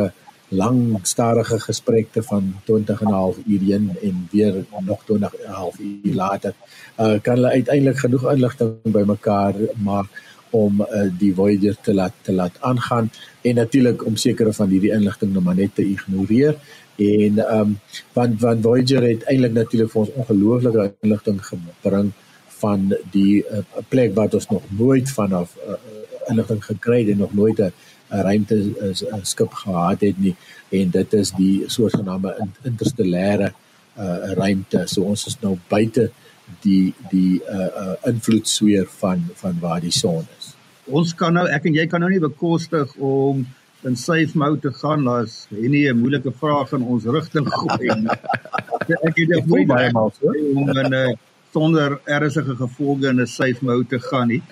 lang 0.50 1.00
stadige 1.05 1.60
gesprekte 1.62 2.24
van 2.24 2.53
20 2.65 3.01
en 3.01 3.08
'n 3.08 3.13
half 3.13 3.38
uur 3.46 3.62
heen 3.69 3.91
en 4.01 4.27
weer 4.31 4.65
nog 4.86 5.03
20 5.05 5.34
en 5.34 5.51
'n 5.51 5.53
half 5.53 5.79
uur 5.79 6.15
later 6.15 6.53
uh, 6.98 7.19
kan 7.22 7.36
hulle 7.36 7.50
uiteindelik 7.50 7.98
genoeg 7.98 8.31
inligting 8.31 8.74
bymekaar 8.84 9.53
maak 9.84 10.08
om 10.55 10.81
uh, 10.81 11.05
die 11.19 11.33
Voyager 11.35 11.77
te 11.81 11.93
laat 11.93 12.13
te 12.21 12.33
laat 12.33 12.55
aangaan 12.59 13.09
en 13.41 13.55
natuurlik 13.55 14.05
om 14.05 14.15
sekere 14.15 14.53
van 14.53 14.69
hierdie 14.69 14.93
inligting 14.95 15.33
nou 15.33 15.43
maar 15.43 15.55
net 15.55 15.75
te 15.75 15.85
ignoreer. 15.85 16.55
En 16.99 17.39
ehm 17.39 17.59
um, 17.59 17.77
want 18.13 18.41
want 18.41 18.61
Voyager 18.61 19.07
het 19.07 19.23
eintlik 19.23 19.53
natuurlik 19.53 19.91
vir 19.91 20.01
ons 20.01 20.15
ongelooflike 20.23 20.93
inligting 21.01 21.39
gebring 21.45 22.11
van 22.59 22.89
die 23.11 23.43
uh, 23.43 23.63
plek 23.87 24.15
wat 24.15 24.33
ons 24.33 24.49
nog 24.49 24.63
nooit 24.77 25.11
vanaf 25.11 25.55
uh, 25.67 25.77
inligting 26.29 26.65
gekry 26.65 26.99
het 26.99 27.13
en 27.13 27.23
nog 27.25 27.33
nooit 27.33 27.59
'n 27.59 27.71
ruimte 28.09 28.55
uh, 28.55 29.21
skip 29.21 29.53
gehad 29.53 30.01
het 30.01 30.19
nie. 30.19 30.35
En 30.69 30.89
dit 30.89 31.13
is 31.13 31.31
die 31.31 31.63
soortgenaamde 31.67 32.47
interstellêre 32.63 33.53
uh, 33.99 34.31
ruimte. 34.33 34.83
So 34.85 35.01
ons 35.01 35.25
is 35.25 35.37
nou 35.41 35.57
buite 35.67 36.11
die 36.63 36.93
die 37.11 37.41
uh, 37.43 37.69
uh, 37.83 37.95
invloedsfeer 38.11 38.87
van 39.01 39.23
van 39.41 39.59
waar 39.59 39.81
die 39.81 39.93
son 39.93 40.27
is 40.37 40.53
ons 40.85 41.13
kan 41.15 41.33
nou 41.33 41.47
ek 41.47 41.69
en 41.69 41.79
jy 41.81 41.87
kan 41.87 42.01
nou 42.01 42.09
nie 42.09 42.23
bekostig 42.23 42.93
om 42.97 43.45
in 43.87 43.95
safe 43.95 44.37
mode 44.37 44.61
te 44.61 44.73
gaan 44.81 45.07
as 45.07 45.47
nie 45.51 45.87
'n 45.87 45.99
moeilike 45.99 46.31
vraag 46.31 46.73
in 46.73 46.83
ons 46.83 47.05
rigting 47.05 47.47
gooi 47.47 47.89
ek 49.07 49.15
het 49.15 49.27
dit 49.29 49.45
baie 49.47 49.65
baie 49.65 49.91
maal 49.91 50.11
so 50.19 50.33
om 50.33 50.69
in 50.69 50.85
'n 50.85 50.93
uh, 50.93 51.17
sonder 51.51 51.99
ernstige 52.05 52.55
gevolge 52.55 53.07
in 53.07 53.21
'n 53.21 53.27
safe 53.27 53.65
mode 53.65 53.87
te 53.87 53.99
gaan 53.99 54.27
nie. 54.27 54.43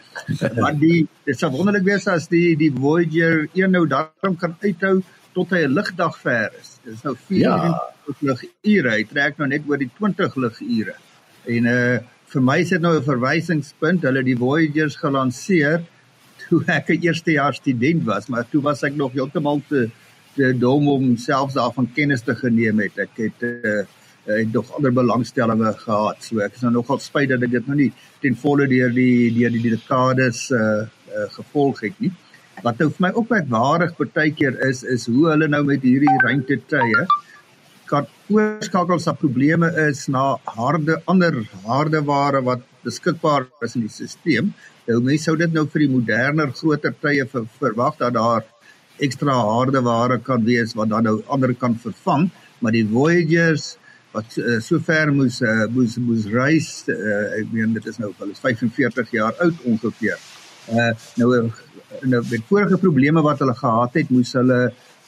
Want 0.56 0.80
die 0.80 1.08
dit 1.26 1.40
sou 1.40 1.52
wonderlik 1.52 1.84
wees 1.84 2.08
as 2.08 2.28
die 2.28 2.56
die 2.56 2.72
Voyager 2.72 3.48
1 3.54 3.72
nou 3.72 3.88
daarom 3.88 4.38
kan 4.38 4.56
uithou 4.62 5.04
tot 5.34 5.50
hy 5.50 5.66
'n 5.66 5.74
ligdag 5.74 6.18
ver 6.18 6.52
is. 6.60 6.80
Dit 6.84 6.94
is 6.94 7.04
nou 7.04 7.16
4 7.16 7.40
ja. 7.40 7.82
ligure. 8.20 8.90
Hy 8.90 9.04
trek 9.04 9.38
nou 9.38 9.48
net 9.48 9.62
oor 9.68 9.78
die 9.78 9.92
20 9.98 10.36
ligure. 10.36 10.96
En 11.48 11.74
uh 11.74 11.98
vir 12.28 12.44
my 12.44 12.58
is 12.60 12.74
dit 12.74 12.82
nou 12.84 12.98
'n 12.98 13.04
verwysingspunt. 13.04 14.04
Hulle 14.04 14.24
die 14.24 14.36
Voyagers 14.36 14.98
gelanseer 15.00 15.86
toe 16.42 16.64
ek 16.80 16.90
'n 16.90 17.08
eerstejaars 17.08 17.62
student 17.62 18.04
was, 18.04 18.28
maar 18.28 18.46
toe 18.52 18.62
was 18.62 18.84
ek 18.84 18.96
nog 18.96 19.14
heeltemal 19.14 19.62
te 19.70 19.90
te 20.36 20.54
dom 20.54 20.88
om 20.88 21.16
selfs 21.18 21.56
daarvan 21.58 21.88
kennis 21.94 22.22
te 22.22 22.36
geneem 22.36 22.80
het. 22.80 22.98
Ek 22.98 23.16
het 23.18 23.44
uh, 23.48 23.86
het 24.28 24.54
nog 24.54 24.70
ander 24.76 24.94
belangstellings 24.94 25.80
gehad. 25.82 26.24
So 26.24 26.44
ek 26.44 26.56
is 26.56 26.62
nou 26.62 26.74
nogal 26.76 27.00
spyt 27.00 27.30
dat 27.30 27.44
ek 27.48 27.52
dit 27.52 27.68
nou 27.68 27.78
nie 27.80 27.92
ten 28.22 28.36
volle 28.36 28.68
deur 28.68 28.92
die 28.94 29.32
deur 29.34 29.56
die 29.56 29.72
dekades 29.72 30.52
uh, 30.52 30.84
uh 31.16 31.28
gevolg 31.38 31.82
het 31.88 32.00
nie. 32.04 32.12
Wat 32.64 32.80
nou 32.80 32.90
vir 32.92 33.06
my 33.08 33.12
ook 33.14 33.30
baie 33.30 33.46
waarig 33.50 33.96
partykeer 33.96 34.60
is 34.68 34.84
is 34.84 35.08
hoe 35.08 35.30
hulle 35.32 35.48
nou 35.48 35.64
met 35.64 35.82
hierdie 35.82 36.20
ruimtetye 36.26 37.08
kan 37.90 38.08
oorskakel 38.30 39.00
as 39.00 39.08
probleme 39.20 39.70
is 39.88 40.08
na 40.08 40.36
harde 40.46 41.02
ander 41.08 41.44
harde 41.66 42.02
ware 42.06 42.42
wat 42.44 42.66
beskikbaar 42.84 43.48
is 43.66 43.76
in 43.76 43.88
die 43.88 43.94
stelsel 43.94 44.52
Nou 44.88 45.02
mense 45.04 45.28
sou 45.28 45.36
dit 45.36 45.52
nou 45.52 45.66
vir 45.68 45.84
die 45.84 45.90
moderner 45.92 46.54
groter 46.56 46.94
tye 47.04 47.26
ver, 47.28 47.44
verwag 47.60 47.98
dat 48.00 48.14
daar 48.16 48.46
ekstra 49.04 49.34
harde 49.50 49.82
ware 49.84 50.18
kan 50.24 50.46
wees 50.48 50.72
wat 50.80 50.94
dan 50.94 51.04
nou 51.04 51.18
ander 51.34 51.52
kan 51.60 51.76
vervang, 51.82 52.30
maar 52.64 52.72
die 52.72 52.86
Voyagers 52.88 53.76
wat 54.16 54.38
uh, 54.40 54.62
so 54.64 54.80
ver 54.80 55.12
moes 55.12 55.42
uh, 55.44 55.68
moes 55.76 55.98
moes 56.00 56.30
reis, 56.32 56.70
uh, 56.90 57.36
ek 57.38 57.52
meen 57.52 57.76
dit 57.76 57.90
is 57.92 58.00
nou 58.00 58.14
is 58.32 58.40
45 58.42 59.12
jaar 59.18 59.36
oud 59.44 59.66
ongeveer. 59.68 60.24
Uh 60.72 60.92
nou 61.20 61.34
nou 62.08 62.24
met 62.32 62.48
vorige 62.48 62.80
probleme 62.80 63.22
wat 63.24 63.44
hulle 63.44 63.56
gehad 63.60 64.00
het, 64.00 64.10
moes 64.12 64.32
hulle 64.40 64.62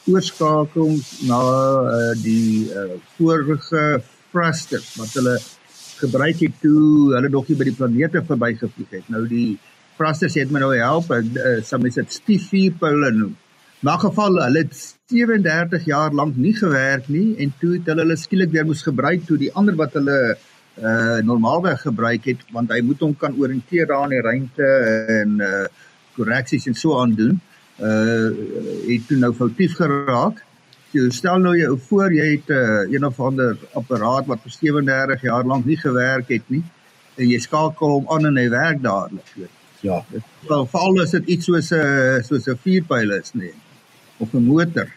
oorskakel 0.08 0.94
na 1.28 1.40
uh, 1.40 2.12
die 2.22 2.70
uh, 2.72 2.96
vorige 3.18 4.00
thrusters 4.30 4.94
wat 5.00 5.12
hulle 5.18 5.36
gebruik 6.00 6.40
het 6.40 6.56
toe 6.62 7.12
hulle 7.16 7.28
nog 7.28 7.50
nie 7.50 7.58
by 7.58 7.68
die 7.68 7.76
planete 7.76 8.22
verbygevlieg 8.24 8.96
het. 9.00 9.10
Nou 9.12 9.26
die 9.28 9.58
thrusters 9.98 10.38
het 10.40 10.52
my 10.52 10.62
nou 10.62 10.72
help, 10.78 11.10
uh, 11.12 11.60
some 11.66 11.88
is 11.90 12.00
dit 12.00 12.20
stiefie 12.20 12.70
pole 12.72 13.12
noem. 13.16 13.36
In 13.80 13.90
geval 14.00 14.40
hulle 14.44 14.64
het 14.64 14.76
37 15.12 15.86
jaar 15.88 16.12
lank 16.12 16.36
nie 16.36 16.54
gewerk 16.56 17.08
nie 17.08 17.36
en 17.40 17.52
toe 17.60 17.78
het 17.78 17.86
hulle 17.88 18.04
hulle 18.04 18.16
skielik 18.20 18.52
weer 18.52 18.66
moes 18.68 18.84
gebruik 18.84 19.24
toe 19.28 19.38
die 19.40 19.52
ander 19.56 19.76
wat 19.76 19.96
hulle 19.98 20.20
uh 20.80 21.18
normaalweg 21.26 21.80
gebruik 21.82 22.24
het 22.30 22.44
want 22.54 22.70
hy 22.72 22.78
moet 22.86 23.00
hom 23.04 23.12
kan 23.18 23.34
orienteer 23.36 23.88
daar 23.90 24.04
in 24.06 24.14
die 24.14 24.20
ruimte 24.24 24.68
en 25.16 25.40
uh 25.44 25.64
korreksies 26.16 26.66
en 26.70 26.76
so 26.76 26.98
aan 27.00 27.14
doen. 27.16 27.40
Uh 27.80 28.30
het 28.90 29.06
toe 29.08 29.16
nou 29.16 29.32
foutief 29.34 29.76
geraak. 29.78 30.44
Jy 30.92 31.06
stel 31.14 31.38
nou 31.38 31.54
jou 31.56 31.78
voor 31.88 32.12
jy 32.12 32.26
het 32.32 32.48
'n 32.48 32.52
uh, 32.52 32.92
een 32.92 33.06
of 33.06 33.20
ander 33.20 33.56
apparaat 33.72 34.26
wat 34.26 34.42
vir 34.42 34.52
37 34.52 35.22
jaar 35.22 35.44
lank 35.44 35.64
nie 35.64 35.76
gewerk 35.76 36.28
het 36.28 36.48
nie 36.48 36.64
en 37.16 37.28
jy 37.28 37.38
skakel 37.38 37.88
hom 37.88 38.08
aan 38.08 38.26
en 38.26 38.36
hy 38.36 38.48
werk 38.48 38.82
dadelik. 38.82 39.50
Ja. 39.80 40.04
Wel 40.48 40.66
veral 40.66 41.00
as 41.02 41.10
dit 41.10 41.28
iets 41.36 41.44
soos 41.44 41.72
'n 41.72 42.22
soos 42.22 42.48
'n 42.48 42.58
vierpyl 42.64 43.10
is 43.12 43.34
nie 43.34 43.54
of 44.18 44.34
'n 44.34 44.44
motor. 44.44 44.88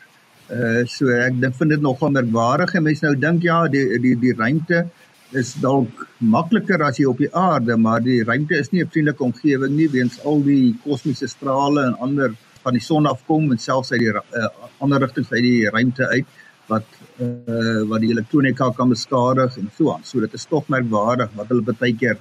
Uh 0.49 0.85
so 0.85 1.07
ek 1.07 1.39
dink 1.41 1.55
vind 1.55 1.69
dit 1.69 1.81
nogal 1.81 2.11
merkwaardig 2.11 2.73
en 2.75 2.83
mense 2.83 3.05
nou 3.05 3.15
dink 3.15 3.43
ja 3.43 3.67
die 3.67 3.99
die 3.99 4.15
die 4.19 4.33
ruimte 4.33 4.87
is 5.31 5.53
dalk 5.61 6.07
makliker 6.17 6.81
as 6.83 6.97
jy 6.97 7.05
op 7.09 7.17
die 7.17 7.31
aarde, 7.33 7.77
maar 7.77 8.01
die 8.01 8.23
ruimte 8.23 8.57
is 8.59 8.71
nie 8.71 8.83
'n 8.83 8.89
vriendelike 8.89 9.23
omgewing 9.23 9.75
nie 9.75 9.89
weens 9.89 10.19
al 10.23 10.43
die 10.43 10.75
kosmiese 10.83 11.27
strale 11.27 11.85
en 11.85 11.95
ander 11.99 12.35
van 12.63 12.73
die 12.73 12.81
son 12.83 13.05
afkom 13.05 13.51
en 13.51 13.59
selfs 13.59 13.91
uit 13.91 13.99
die 13.99 14.11
uh, 14.13 14.47
ander 14.79 14.99
rigtings 15.03 15.31
uit 15.31 15.43
die 15.43 15.69
ruimte 15.69 16.07
uit 16.07 16.25
wat 16.71 16.85
uh 17.19 17.83
wat 17.89 18.01
die 18.01 18.11
elektronika 18.11 18.69
kan 18.77 18.89
beskadig 18.89 19.57
en 19.59 19.71
so 19.77 19.91
aan. 19.93 20.03
So 20.03 20.19
dit 20.23 20.33
is 20.33 20.45
tog 20.49 20.69
merkwaardig 20.71 21.33
wat 21.35 21.51
hulle 21.51 21.65
baie 21.73 21.95
keer 21.95 22.17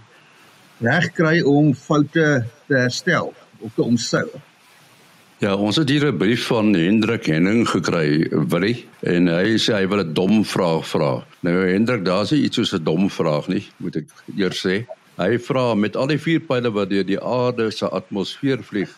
regkry 0.82 1.42
om 1.46 1.75
foute 1.75 2.44
te 2.66 2.75
herstel 2.75 3.32
of 3.61 3.75
te 3.75 3.82
omsou. 3.82 4.26
Ja, 5.42 5.56
ons 5.56 5.76
het 5.76 5.88
hier 5.88 6.06
'n 6.06 6.18
brief 6.18 6.46
van 6.46 6.75
Hendrik 6.75 7.26
Henning 7.26 7.68
gekry, 7.68 8.28
Willie, 8.30 8.87
en 9.00 9.26
hy 9.26 9.58
sê 9.58 9.75
hy 9.75 9.88
wil 9.88 9.99
'n 9.99 10.14
dom 10.14 10.44
vraag 10.44 10.87
vra. 10.87 11.25
Nou 11.40 11.66
Hendrik, 11.66 12.04
daar's 12.04 12.30
nie 12.30 12.42
iets 12.42 12.56
soos 12.56 12.72
'n 12.75 12.84
dom 12.84 13.11
vraag 13.11 13.49
nie, 13.49 13.66
moet 13.78 13.96
ek 13.96 14.06
eers 14.37 14.66
sê. 14.66 14.87
Hy 15.18 15.38
vra 15.38 15.75
met 15.75 15.96
al 15.96 16.06
die 16.06 16.18
vier 16.18 16.40
pile 16.40 16.70
wat 16.70 16.90
deur 16.90 17.04
die 17.04 17.20
aarde 17.20 17.70
se 17.70 17.88
atmosfeer 17.88 18.62
vlieg, 18.62 18.90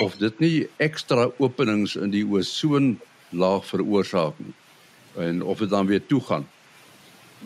of 0.00 0.16
dit 0.20 0.40
nie 0.40 0.68
ekstra 0.76 1.30
openings 1.38 1.96
in 1.96 2.10
die 2.10 2.24
ozon 2.24 2.98
laag 3.30 3.64
veroorsaak 3.64 4.38
nie 4.38 4.56
en 5.18 5.42
of 5.42 5.58
dit 5.58 5.70
dan 5.70 5.86
weer 5.86 6.06
toe 6.06 6.20
gaan. 6.20 6.46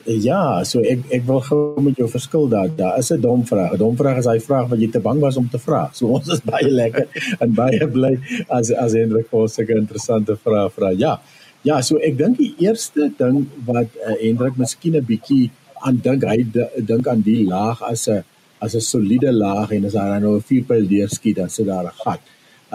Ja, 0.04 0.64
so 0.66 0.82
ek 0.82 1.06
ek 1.14 1.22
wil 1.24 1.40
gou 1.46 1.80
met 1.80 1.96
jou 1.96 2.08
verskil 2.10 2.48
daar. 2.50 2.68
Daar 2.76 2.98
is 2.98 3.10
'n 3.10 3.20
dom 3.20 3.46
vraag. 3.46 3.72
'n 3.72 3.78
Dom 3.78 3.96
vraag 3.96 4.18
is 4.18 4.26
hy 4.26 4.38
vraag 4.40 4.68
wat 4.68 4.80
jy 4.80 4.90
te 4.90 5.00
bang 5.00 5.20
was 5.20 5.36
om 5.36 5.48
te 5.48 5.58
vra. 5.58 5.90
So 5.92 6.06
ons 6.06 6.28
is 6.28 6.40
baie 6.40 6.68
lekker 6.68 7.06
en 7.40 7.54
baie 7.54 7.86
bly 7.86 8.18
as 8.48 8.70
as 8.70 8.92
Hendrik 8.92 9.28
so 9.30 9.62
'n 9.62 9.78
interessante 9.78 10.36
vraag 10.36 10.72
vra. 10.72 10.90
Ja. 10.90 11.20
Ja, 11.62 11.80
so 11.80 11.96
ek 11.96 12.18
dink 12.18 12.36
die 12.36 12.54
eerste 12.58 13.12
ding 13.16 13.48
wat 13.64 13.88
uh, 14.06 14.20
Hendrik 14.20 14.56
miskien 14.56 14.96
'n 14.96 15.04
bietjie 15.04 15.50
aan 15.80 16.00
dink, 16.02 16.24
hy 16.24 16.44
dink 16.76 17.06
aan 17.06 17.22
die 17.22 17.46
laag 17.46 17.82
as 17.82 18.08
'n 18.08 18.24
as 18.64 18.74
'n 18.74 18.80
soliede 18.92 19.32
laag 19.32 19.70
en 19.76 19.84
as 19.88 19.96
daar 19.98 20.20
nou 20.20 20.34
'n 20.36 20.48
vierpyl 20.50 20.86
deurskiet 20.94 21.36
dan 21.36 21.50
sit 21.50 21.66
daar 21.66 21.86
'n 21.86 21.98
gat. 22.04 22.22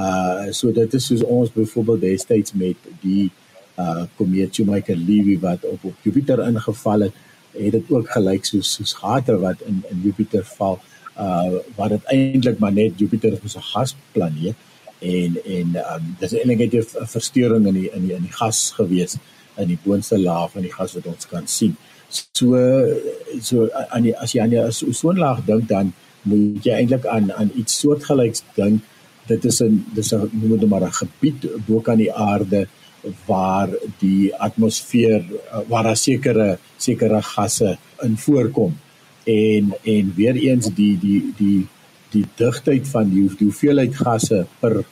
Uh 0.03 0.51
so 0.51 0.71
dit 0.71 0.93
is 0.93 1.05
soos 1.05 1.23
ons 1.23 1.49
byvoorbeeld 1.51 2.01
destyds 2.01 2.53
met 2.53 2.77
die 3.01 3.31
uh 3.83 4.03
komeet 4.17 4.55
Shoemaker-Levy 4.55 5.39
wat 5.39 5.61
op 5.73 5.79
op 5.83 5.95
Jupiter 6.03 6.39
ingeval 6.47 6.99
het, 6.99 7.13
het 7.51 7.71
dit 7.71 7.85
ook 7.89 8.07
gelyk 8.09 8.45
soos 8.45 8.73
soos 8.73 8.93
gate 8.93 9.39
wat 9.45 9.59
in 9.69 9.83
in 9.91 9.99
Jupiter 10.03 10.45
val. 10.57 10.79
Uh 11.17 11.59
wat 11.75 11.89
dit 11.89 12.03
eintlik 12.15 12.59
maar 12.59 12.73
net 12.73 12.99
Jupiter 13.01 13.39
is 13.43 13.55
'n 13.55 13.69
gasplaneet 13.73 14.55
en 14.99 15.31
en 15.57 15.67
um 15.93 16.15
dis 16.19 16.33
eintlik 16.33 16.73
'n 16.73 17.07
verstoring 17.17 17.67
in 17.67 17.73
die 17.73 17.89
in 17.95 18.01
die 18.07 18.15
in 18.15 18.23
die 18.23 18.37
gas 18.41 18.71
gewees 18.71 19.17
in 19.57 19.67
die 19.67 19.79
boonste 19.83 20.19
laag 20.19 20.51
van 20.51 20.61
die 20.61 20.73
gas 20.73 20.93
wat 20.93 21.05
ons 21.05 21.27
kan 21.27 21.47
sien. 21.47 21.75
So 22.09 22.57
so 23.41 23.69
aan 23.93 24.03
die 24.03 24.15
as 24.17 24.33
jy 24.33 24.41
aan 24.41 24.53
die 24.53 24.61
ozonlaag 24.61 25.45
dink 25.45 25.67
dan 25.69 25.93
moet 26.29 26.65
jy 26.65 26.79
eintlik 26.81 27.05
aan 27.05 27.31
aan 27.31 27.51
iets 27.55 27.79
soortgelyks 27.79 28.43
dink. 28.55 28.81
Dit 29.29 29.45
is 29.45 29.61
'n 29.61 29.85
dis 29.93 30.13
'n 30.13 30.29
noem 30.33 30.59
dit 30.59 30.69
maar 30.69 30.85
'n 30.85 30.99
gebied 31.01 31.47
bo 31.67 31.79
kan 31.81 31.97
die 31.97 32.13
aarde 32.13 32.67
waar 33.25 33.69
die 33.99 34.35
atmosfeer 34.35 35.23
waar 35.67 35.83
daar 35.83 35.97
sekere 35.97 36.59
sekere 36.77 37.21
gasse 37.21 37.77
in 38.03 38.17
voorkom 38.17 38.73
en 39.23 39.73
en 39.83 40.13
weer 40.15 40.35
eens 40.35 40.73
die 40.73 40.97
die 40.99 41.33
die 41.37 41.67
die 42.09 42.25
digtheid 42.35 42.87
van 42.87 43.09
die, 43.09 43.27
die 43.37 43.45
hoeveelheid 43.45 43.95
gasse 43.95 44.45
per 44.59 44.83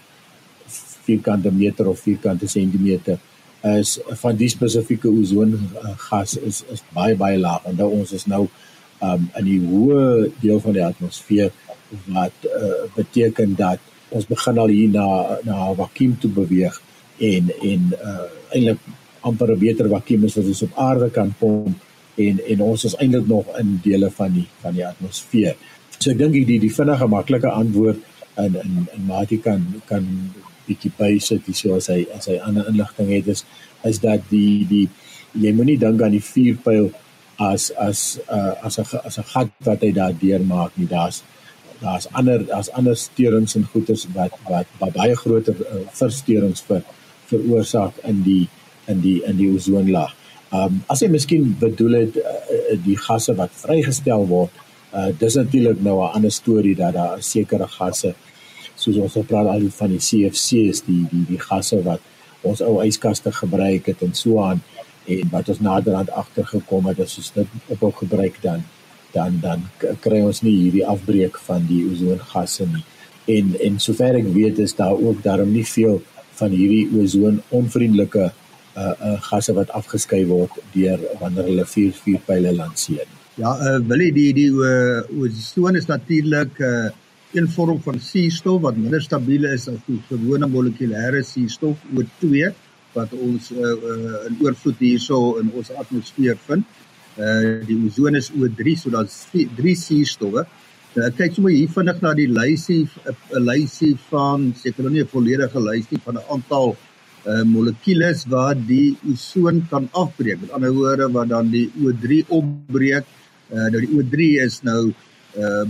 vierkante 1.07 1.51
meter 1.51 1.87
of 1.87 1.99
vierkante 1.99 2.47
sentimeter 2.47 3.17
is 3.65 3.99
van 4.21 4.35
die 4.37 4.49
spesifieke 4.49 5.09
ozongas 5.09 6.37
is 6.37 6.63
is 6.73 6.83
baie 6.93 7.15
baie 7.15 7.37
laag 7.37 7.65
en 7.65 7.75
nou 7.75 7.89
ons 7.99 8.11
is 8.13 8.25
nou 8.25 8.47
um, 9.01 9.29
in 9.39 9.45
die 9.45 9.59
hoë 9.59 10.31
deel 10.41 10.59
van 10.59 10.73
die 10.77 10.85
atmosfeer 10.85 11.51
wat 12.13 12.45
uh, 12.45 12.85
beteken 12.95 13.55
dat 13.55 13.79
ons 14.09 14.27
begin 14.27 14.57
al 14.57 14.71
hier 14.71 14.89
na 14.89 15.39
na 15.43 15.73
vakuum 15.73 16.15
toe 16.21 16.31
beweeg 16.31 16.81
en 17.17 17.51
en 17.61 17.91
uh, 17.97 18.27
eintlik 18.53 18.79
amper 19.21 19.51
'n 19.51 19.59
beter 19.59 19.89
vakuum 19.89 20.23
is 20.23 20.35
wat 20.35 20.45
ons 20.53 20.65
op 20.67 20.77
aarde 20.89 21.09
kan 21.09 21.33
kom 21.39 21.75
en 22.15 22.39
en 22.51 22.61
ons 22.61 22.83
is 22.83 22.95
eintlik 22.95 23.27
nog 23.27 23.57
in 23.57 23.79
dele 23.83 24.11
van 24.11 24.33
die 24.33 24.47
van 24.61 24.73
die 24.73 24.85
atmosfeer. 24.85 25.55
So 25.97 26.11
ek 26.11 26.17
dink 26.17 26.33
die 26.33 26.59
die 26.59 26.73
vinnige 26.73 27.07
maklike 27.07 27.49
antwoord 27.49 27.99
in 28.37 28.55
in 28.63 28.87
in 28.95 29.05
Mati 29.05 29.37
kan 29.41 29.65
kan 29.85 30.05
bietjie 30.67 30.91
bysit 30.97 31.45
hier 31.45 31.55
so 31.55 31.75
as 31.75 31.87
hy 31.93 32.05
as 32.17 32.27
hy 32.31 32.37
ander 32.43 32.67
inligting 32.71 33.11
het 33.15 33.27
is 33.27 33.45
is 33.83 33.99
dat 33.99 34.21
die 34.29 34.65
die 34.69 34.87
jy 35.33 35.53
moenie 35.53 35.77
dink 35.77 36.01
aan 36.01 36.15
die 36.15 36.23
vuurpyl 36.23 36.91
as 37.37 37.71
as 37.77 38.19
uh, 38.29 38.53
as 38.65 38.79
'n 38.79 38.85
as 39.05 39.17
'n 39.19 39.27
gat 39.33 39.49
wat 39.65 39.81
hy 39.81 39.91
daar 39.91 40.13
deurmaak 40.13 40.77
nie 40.77 40.87
daar's 40.87 41.23
daar's 41.81 42.07
ander 42.11 42.45
daar's 42.45 42.71
ander 42.71 42.95
steurings 42.95 43.55
en 43.55 43.65
goeters 43.73 44.07
wat 44.13 44.31
wat, 44.49 44.67
wat 44.79 44.93
baie 44.93 45.15
groter 45.15 45.55
uh, 45.55 45.83
versteurings 45.93 46.61
vir 46.61 46.81
veroorsaak 47.29 47.93
in 48.03 48.23
die 48.23 48.47
in 48.87 49.01
die 49.01 49.21
in 49.23 49.37
die 49.37 49.49
ozonlaag. 49.53 50.13
Um 50.51 50.81
as 50.87 51.01
jy 51.03 51.09
miskien 51.11 51.55
bedoel 51.59 51.99
het 52.01 52.17
uh, 52.17 52.77
die 52.85 52.97
gasse 52.97 53.35
wat 53.35 53.51
vrygestel 53.51 54.25
word, 54.27 54.51
uh, 54.93 55.11
dis 55.19 55.35
natuurlik 55.35 55.81
nou 55.83 55.99
'n 56.01 56.15
ander 56.15 56.31
storie 56.31 56.75
dat 56.75 56.93
daar 56.93 57.21
sekere 57.21 57.67
gasse 57.67 58.15
soos 58.77 58.99
ons 59.01 59.17
gepraat 59.17 59.49
al 59.51 59.67
van 59.73 59.93
die 59.93 60.01
CFC's 60.01 60.83
die 60.87 61.03
die 61.11 61.25
die 61.33 61.41
gasse 61.41 61.81
wat 61.85 62.01
ons 62.47 62.61
ou 62.61 62.77
yskaste 62.85 63.33
gebruik 63.33 63.89
het 63.89 64.03
en 64.05 64.13
so 64.15 64.41
aan 64.43 64.61
en 65.07 65.29
wat 65.31 65.49
ons 65.49 65.61
naderhand 65.63 66.11
agtergekom 66.21 66.89
het 66.91 66.99
as 67.05 67.17
ons 67.21 67.31
dit 67.35 67.73
ophou 67.73 67.91
gebruik 68.03 68.41
dan 68.43 68.65
dan 69.15 69.39
dan 69.41 69.63
kry 70.03 70.21
ons 70.21 70.43
nie 70.45 70.55
hierdie 70.63 70.85
afbreek 70.85 71.39
van 71.47 71.65
die 71.69 71.83
ozongasse 71.89 72.67
nie. 72.73 72.83
En 73.37 73.55
en 73.67 73.79
sover 73.83 74.19
ek 74.19 74.29
weet 74.35 74.59
is 74.63 74.75
daar 74.75 74.95
ook 74.95 75.23
daarom 75.23 75.51
nie 75.51 75.65
veel 75.65 76.01
van 76.39 76.53
hierdie 76.53 76.85
ozon 77.01 77.41
onvriendelike 77.49 78.27
uh 78.77 78.93
uh 79.09 79.15
gasse 79.29 79.55
wat 79.57 79.73
afgeskei 79.79 80.25
word 80.29 80.59
deur 80.75 81.01
wanneer 81.21 81.49
hulle 81.49 81.65
vuur 81.65 81.95
vuurpyle 82.03 82.53
lanseer. 82.59 83.07
Ja, 83.41 83.55
uh 83.57 83.79
wil 83.89 84.05
jy 84.05 84.11
die 84.19 84.29
die 84.37 84.51
uh, 84.51 85.01
ozon 85.23 85.79
is 85.79 85.89
natuurlik 85.89 86.59
uh 86.59 86.89
'n 87.41 87.47
vorm 87.47 87.79
van 87.81 87.99
suurstof 87.99 88.61
wat 88.61 88.77
minder 88.77 89.01
stabiel 89.01 89.45
is 89.45 89.67
as 89.67 89.81
die 89.85 89.99
gewone 90.09 90.47
molekulêre 90.47 91.21
suurstof 91.23 91.77
O2 91.93 92.51
wat 92.93 93.13
ons 93.13 93.51
uh, 93.51 93.59
uh, 93.61 94.27
in 94.27 94.37
oorvloed 94.41 94.79
hierso 94.81 95.37
in 95.41 95.51
ons 95.53 95.71
atmosfeer 95.71 96.37
vind. 96.47 96.65
Uh 97.17 97.65
die 97.65 97.77
ozon 97.85 98.15
is 98.15 98.29
O3, 98.31 98.75
so 98.77 98.93
daar's 98.93 99.25
drie 99.31 99.75
suurstowwe. 99.75 100.45
Uh, 100.97 101.09
kyk 101.17 101.33
sommer 101.35 101.53
hier 101.53 101.69
vinnig 101.73 102.01
na 102.01 102.13
die 102.17 102.29
lysie 102.29 102.83
'n 103.05 103.43
lysie 103.45 103.95
van 104.09 104.53
seker 104.61 104.83
nog 104.83 104.93
nie 104.93 105.03
'n 105.03 105.13
volledige 105.15 105.59
lysie 105.59 105.99
van 106.05 106.17
'n 106.17 106.27
aantal 106.33 106.75
uh 107.25 107.43
molekules 107.43 108.25
wat 108.29 108.57
die 108.67 108.97
ozon 109.11 109.65
kan 109.69 109.89
afbreek. 109.91 110.41
Met 110.41 110.51
ander 110.51 110.73
woorde 110.73 111.11
wat 111.11 111.29
dan 111.29 111.51
die 111.51 111.69
O3 111.81 112.23
opbreek. 112.27 113.05
Uh 113.51 113.67
nou 113.71 113.79
die 113.85 113.93
O3 113.97 114.41
is 114.45 114.61
nou 114.63 114.89
uh 114.89 115.06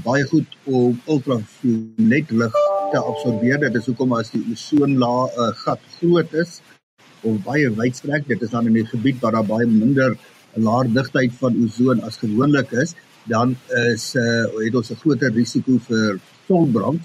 baie 0.04 0.24
goed 0.24 0.58
om 0.64 1.02
ultraviolet 1.08 2.32
lig 2.32 2.54
te 2.92 3.00
absorbeer. 3.02 3.60
Dit 3.60 3.76
is 3.76 3.90
hoekom 3.90 4.14
as 4.16 4.32
die 4.32 4.44
ozonlaag 4.52 5.36
uh, 5.36 5.52
gat 5.66 5.82
groot 5.98 6.34
is, 6.34 6.62
of 7.28 7.42
baie 7.46 7.70
wydstrek. 7.76 8.28
Dit 8.30 8.42
is 8.46 8.54
dan 8.54 8.68
in 8.68 8.78
'n 8.78 8.88
gebied 8.94 9.20
waar 9.22 9.32
daar 9.32 9.46
baie 9.46 9.68
minder 9.68 10.18
laer 10.54 10.88
digtheid 10.94 11.34
van 11.40 11.58
ozon 11.64 12.02
as 12.02 12.18
gewoonlik 12.18 12.72
is, 12.72 12.96
dan 13.28 13.56
is 13.92 14.16
uh 14.16 14.46
het 14.64 14.76
ons 14.76 14.92
'n 14.92 15.02
groter 15.04 15.32
risiko 15.34 15.78
vir 15.88 16.20
sonbrand. 16.48 17.02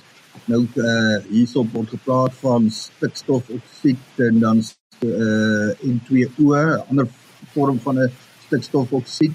Nou 0.46 0.66
uh 0.76 1.18
hierso 1.30 1.66
word 1.72 1.88
gepraat 1.88 2.34
van 2.40 2.70
stikstofoksied 2.70 4.20
en 4.28 4.38
dan 4.38 4.62
uh 5.04 5.70
N2O, 5.94 6.54
'n 6.54 6.82
ander 6.88 7.08
vorm 7.54 7.78
van 7.80 7.98
'n 7.98 8.12
stikstofoksied, 8.46 9.34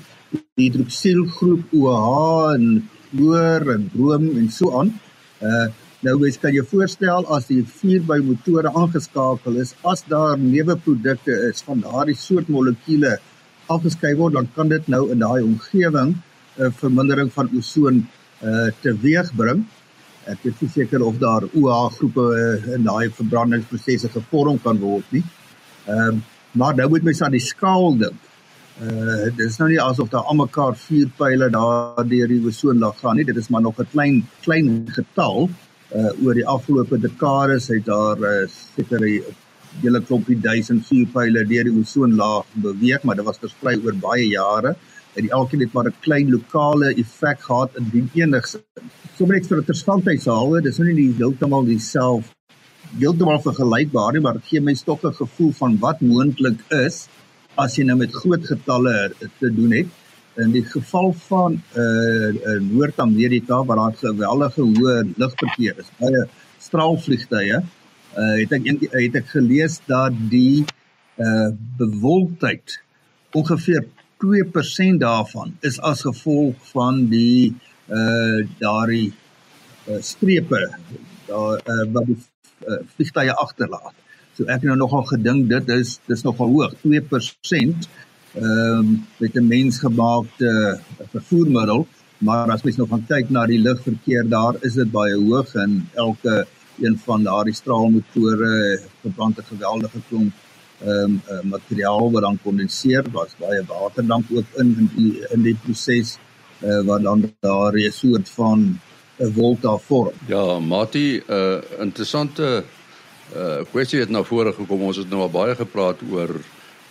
hidroksielgroep 0.56 1.74
OH 1.74 2.54
en 2.54 2.90
chloor 3.10 3.74
en 3.74 3.90
brom 3.94 4.30
en 4.38 4.50
so 4.52 4.72
aan. 4.80 4.96
Uh 5.42 5.68
Nou 6.06 6.14
mens 6.22 6.36
kan 6.38 6.54
jou 6.54 6.62
voorstel 6.70 7.26
as 7.34 7.48
die 7.50 7.64
vuur 7.66 8.04
by 8.06 8.20
motore 8.22 8.70
aangeskakel 8.70 9.56
is, 9.64 9.72
as 9.82 10.04
daar 10.06 10.38
neuweprodukte 10.38 11.34
is 11.48 11.64
van 11.66 11.82
daardie 11.82 12.14
soort 12.16 12.52
molekules 12.54 13.24
afgeskei 13.74 14.12
word, 14.20 14.36
dan 14.38 14.46
kan 14.54 14.70
dit 14.70 14.86
nou 14.94 15.08
in 15.12 15.24
daai 15.26 15.42
omgewing 15.42 16.14
'n 16.14 16.62
uh, 16.62 16.70
vermindering 16.82 17.32
van 17.34 17.50
ozon 17.58 17.98
uh, 18.44 18.70
teweegbring. 18.84 19.66
Ek 20.30 20.46
is 20.46 20.62
nie 20.62 20.70
seker 20.70 21.02
of 21.02 21.18
daar 21.18 21.50
OH 21.50 21.90
groepe 21.98 22.28
uh, 22.38 22.76
in 22.76 22.86
daai 22.86 23.10
verbrandingsprosesse 23.10 24.14
gevorm 24.14 24.62
kan 24.62 24.78
word 24.80 25.12
nie. 25.12 25.26
Ehm 25.88 26.08
um, 26.08 26.24
maar 26.58 26.76
nou 26.76 26.90
moet 26.90 27.04
mens 27.04 27.22
aan 27.22 27.36
die 27.36 27.44
skaal 27.44 27.98
dink. 27.98 28.22
Uh 28.78 29.26
dit 29.34 29.40
is 29.48 29.56
nou 29.58 29.72
nie 29.72 29.80
asof 29.82 30.10
daar 30.14 30.28
almekaar 30.30 30.76
vuurpyle 30.78 31.48
daar 31.50 32.04
deur 32.06 32.30
die 32.30 32.44
ozonlaag 32.46 33.00
gaan 33.02 33.16
nie. 33.18 33.26
Dit 33.26 33.40
is 33.42 33.50
maar 33.50 33.62
nog 33.62 33.80
'n 33.80 33.88
klein 33.92 34.26
klein 34.42 34.86
getal 34.98 35.50
uh 35.96 36.12
oor 36.24 36.34
die 36.34 36.46
afgelope 36.46 37.00
dekades 37.00 37.68
het 37.68 37.86
daar 37.86 38.20
uh, 38.20 38.46
seker 38.76 39.02
'n 39.02 39.24
hele 39.82 40.02
klompie 40.02 40.40
duisend 40.40 40.86
vuurpyle 40.86 41.46
deur 41.46 41.64
die 41.64 41.80
ozonlaag 41.80 42.46
beweeg, 42.54 43.04
maar 43.04 43.16
dit 43.16 43.26
was 43.26 43.40
versprei 43.40 43.76
oor 43.84 43.96
baie 43.96 44.28
jare 44.28 44.76
en 45.16 45.30
elkeen 45.30 45.60
het 45.60 45.74
maar 45.74 45.88
'n 45.88 46.00
klein 46.00 46.30
lokale 46.30 46.94
effek 46.94 47.42
gehad 47.42 47.72
in 47.76 47.90
die 47.92 48.22
enigste. 48.22 48.62
Sommige 49.18 49.40
net 49.40 49.48
vir 49.48 49.58
interessantheid 49.58 50.22
sou, 50.22 50.62
dis 50.62 50.78
nou 50.78 50.88
nie 50.88 51.02
die 51.02 51.16
heeltemal 51.18 51.66
dieselfde 51.66 52.30
heeltemal 53.00 53.42
vergelykbaar 53.42 54.14
nie, 54.14 54.22
maar 54.22 54.34
dit 54.34 54.46
gee 54.46 54.62
my 54.62 54.72
'n 54.72 55.14
gevoel 55.14 55.52
van 55.52 55.78
wat 55.80 56.02
moontlik 56.02 56.60
is 56.70 57.08
as 57.58 57.78
jy 57.78 57.88
nou 57.88 57.98
met 58.00 58.14
groot 58.14 58.44
getalle 58.46 58.96
te 59.40 59.50
doen 59.54 59.74
het 59.80 59.96
in 60.44 60.54
die 60.54 60.64
geval 60.70 61.14
van 61.28 61.58
uh, 61.58 62.30
uh 62.30 62.58
Noord-Amerika 62.62 63.64
waar 63.66 63.82
daar 63.82 63.96
geweldige 63.98 64.62
hoë 64.62 64.98
lugverkeer 65.18 65.80
is, 65.82 65.90
baie 65.98 66.26
straalvliegtye, 66.62 67.62
uh 67.62 68.34
het 68.38 68.54
ek 68.58 68.68
het 68.94 69.18
ek 69.22 69.32
gelees 69.34 69.80
dat 69.90 70.18
die 70.32 70.66
uh 71.18 71.50
bewolktheid 71.82 72.78
ongeveer 73.38 73.88
2% 74.22 75.02
daarvan 75.02 75.56
is 75.66 75.80
as 75.82 76.06
gevolg 76.06 76.58
van 76.74 77.06
die 77.10 77.54
uh 77.90 78.46
daardie 78.62 79.14
uh, 79.88 80.02
strepe 80.02 80.62
daar 81.28 81.62
uh, 81.66 81.86
wat 81.94 82.06
die 82.06 82.18
uh, 82.68 82.82
vliegtye 82.96 83.34
agterlaat. 83.34 83.94
So 84.38 84.46
ek 84.46 84.62
het 84.62 84.68
nou 84.70 84.76
nogal 84.78 85.02
gedink 85.10 85.48
dit 85.50 85.70
is 85.74 85.96
dis 86.06 86.22
nogal 86.22 86.52
hoog, 86.54 86.74
2% 86.84 87.88
ehm 88.38 88.44
um, 88.44 88.90
met 89.18 89.36
'n 89.36 89.48
mensgemaakte 89.48 90.80
vervoermiddel, 91.14 91.88
maar 92.18 92.52
as 92.52 92.62
mens 92.64 92.78
nou 92.78 92.88
gaan 92.90 93.06
kyk 93.08 93.30
na 93.30 93.46
die 93.50 93.58
lugverkeer 93.60 94.30
daar, 94.30 94.60
is 94.62 94.74
dit 94.74 94.92
baie 94.92 95.16
hoog 95.16 95.56
en 95.56 95.90
elke 95.94 96.46
een 96.80 97.00
van 97.06 97.24
daardie 97.24 97.54
straalmotore 97.54 98.80
verbrand 99.02 99.38
'n 99.40 99.50
geweldige 99.54 100.02
klomp 100.10 100.34
ehm 100.86 100.92
um, 100.92 101.22
uh, 101.32 101.42
materiaal 101.42 102.12
wat 102.12 102.22
dan 102.22 102.40
kondenseer, 102.44 103.04
daar's 103.12 103.36
baie 103.40 103.64
water 103.66 104.06
dan 104.06 104.24
ook 104.30 104.46
in 104.62 104.76
in 104.78 104.90
die, 104.96 105.28
in 105.34 105.42
die 105.42 105.58
proses 105.64 106.18
uh, 106.62 106.78
eh, 106.78 106.86
wat 106.86 107.02
dan 107.02 107.34
daar 107.40 107.74
'n 107.74 107.92
soort 107.92 108.30
van 108.30 108.80
'n 109.18 109.32
volta 109.34 109.78
vorm. 109.78 110.14
Ja, 110.28 110.60
Mati, 110.60 111.18
'n 111.18 111.34
uh, 111.34 111.58
interessante 111.80 112.64
uh 113.36 113.64
kwessie 113.72 114.00
het 114.00 114.10
na 114.10 114.24
vore 114.24 114.54
gekom. 114.54 114.86
Ons 114.88 115.02
het 115.02 115.10
nou 115.10 115.26
al 115.26 115.34
baie 115.34 115.56
gepraat 115.56 116.00
oor 116.12 116.32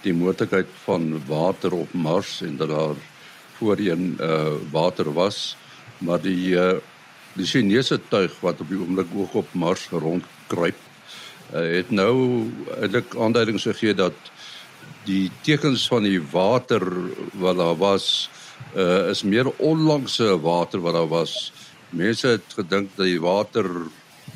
die 0.04 0.14
moontlikheid 0.14 0.68
van 0.84 1.14
water 1.28 1.74
op 1.74 1.92
Mars 1.94 2.40
en 2.44 2.56
dat 2.60 2.68
daar 2.68 2.98
voorheen 3.58 4.16
uh 4.20 4.56
water 4.72 5.12
was, 5.12 5.56
maar 5.98 6.20
die 6.20 6.54
uh 6.56 6.76
die 7.36 7.46
Chinese 7.46 7.98
tuig 8.08 8.32
wat 8.40 8.60
op 8.60 8.68
die 8.68 8.78
oomblik 8.80 9.10
ook 9.12 9.34
op 9.34 9.48
Mars 9.52 9.88
rondkruip, 9.92 10.78
uh, 11.52 11.60
het 11.60 11.90
nou 11.92 12.48
eintlik 12.80 13.12
aanduidings 13.12 13.66
gegee 13.68 13.92
dat 13.94 14.16
die 15.04 15.30
tekens 15.44 15.84
van 15.88 16.02
die 16.08 16.20
water 16.32 16.80
wat 17.36 17.60
daar 17.60 17.76
was 17.76 18.30
uh 18.76 19.08
is 19.12 19.22
meer 19.22 19.48
onlangse 19.56 20.40
water 20.40 20.80
wat 20.80 20.96
daar 20.96 21.08
was. 21.08 21.52
Mense 21.90 22.28
het 22.36 22.56
gedink 22.56 22.90
dat 22.96 23.06
die 23.06 23.20
water 23.20 23.68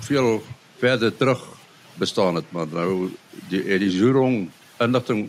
veel 0.00 0.42
verder 0.78 1.16
terug 1.16 1.59
bestaan 2.00 2.40
het, 2.40 2.48
maar 2.56 2.68
nou 2.72 3.10
die 3.52 3.78
die 3.78 3.92
Zhurong 3.92 4.48
inligting 4.80 5.28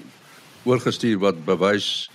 oorgestuur 0.63 1.19
wat 1.19 1.45
bewys 1.45 2.09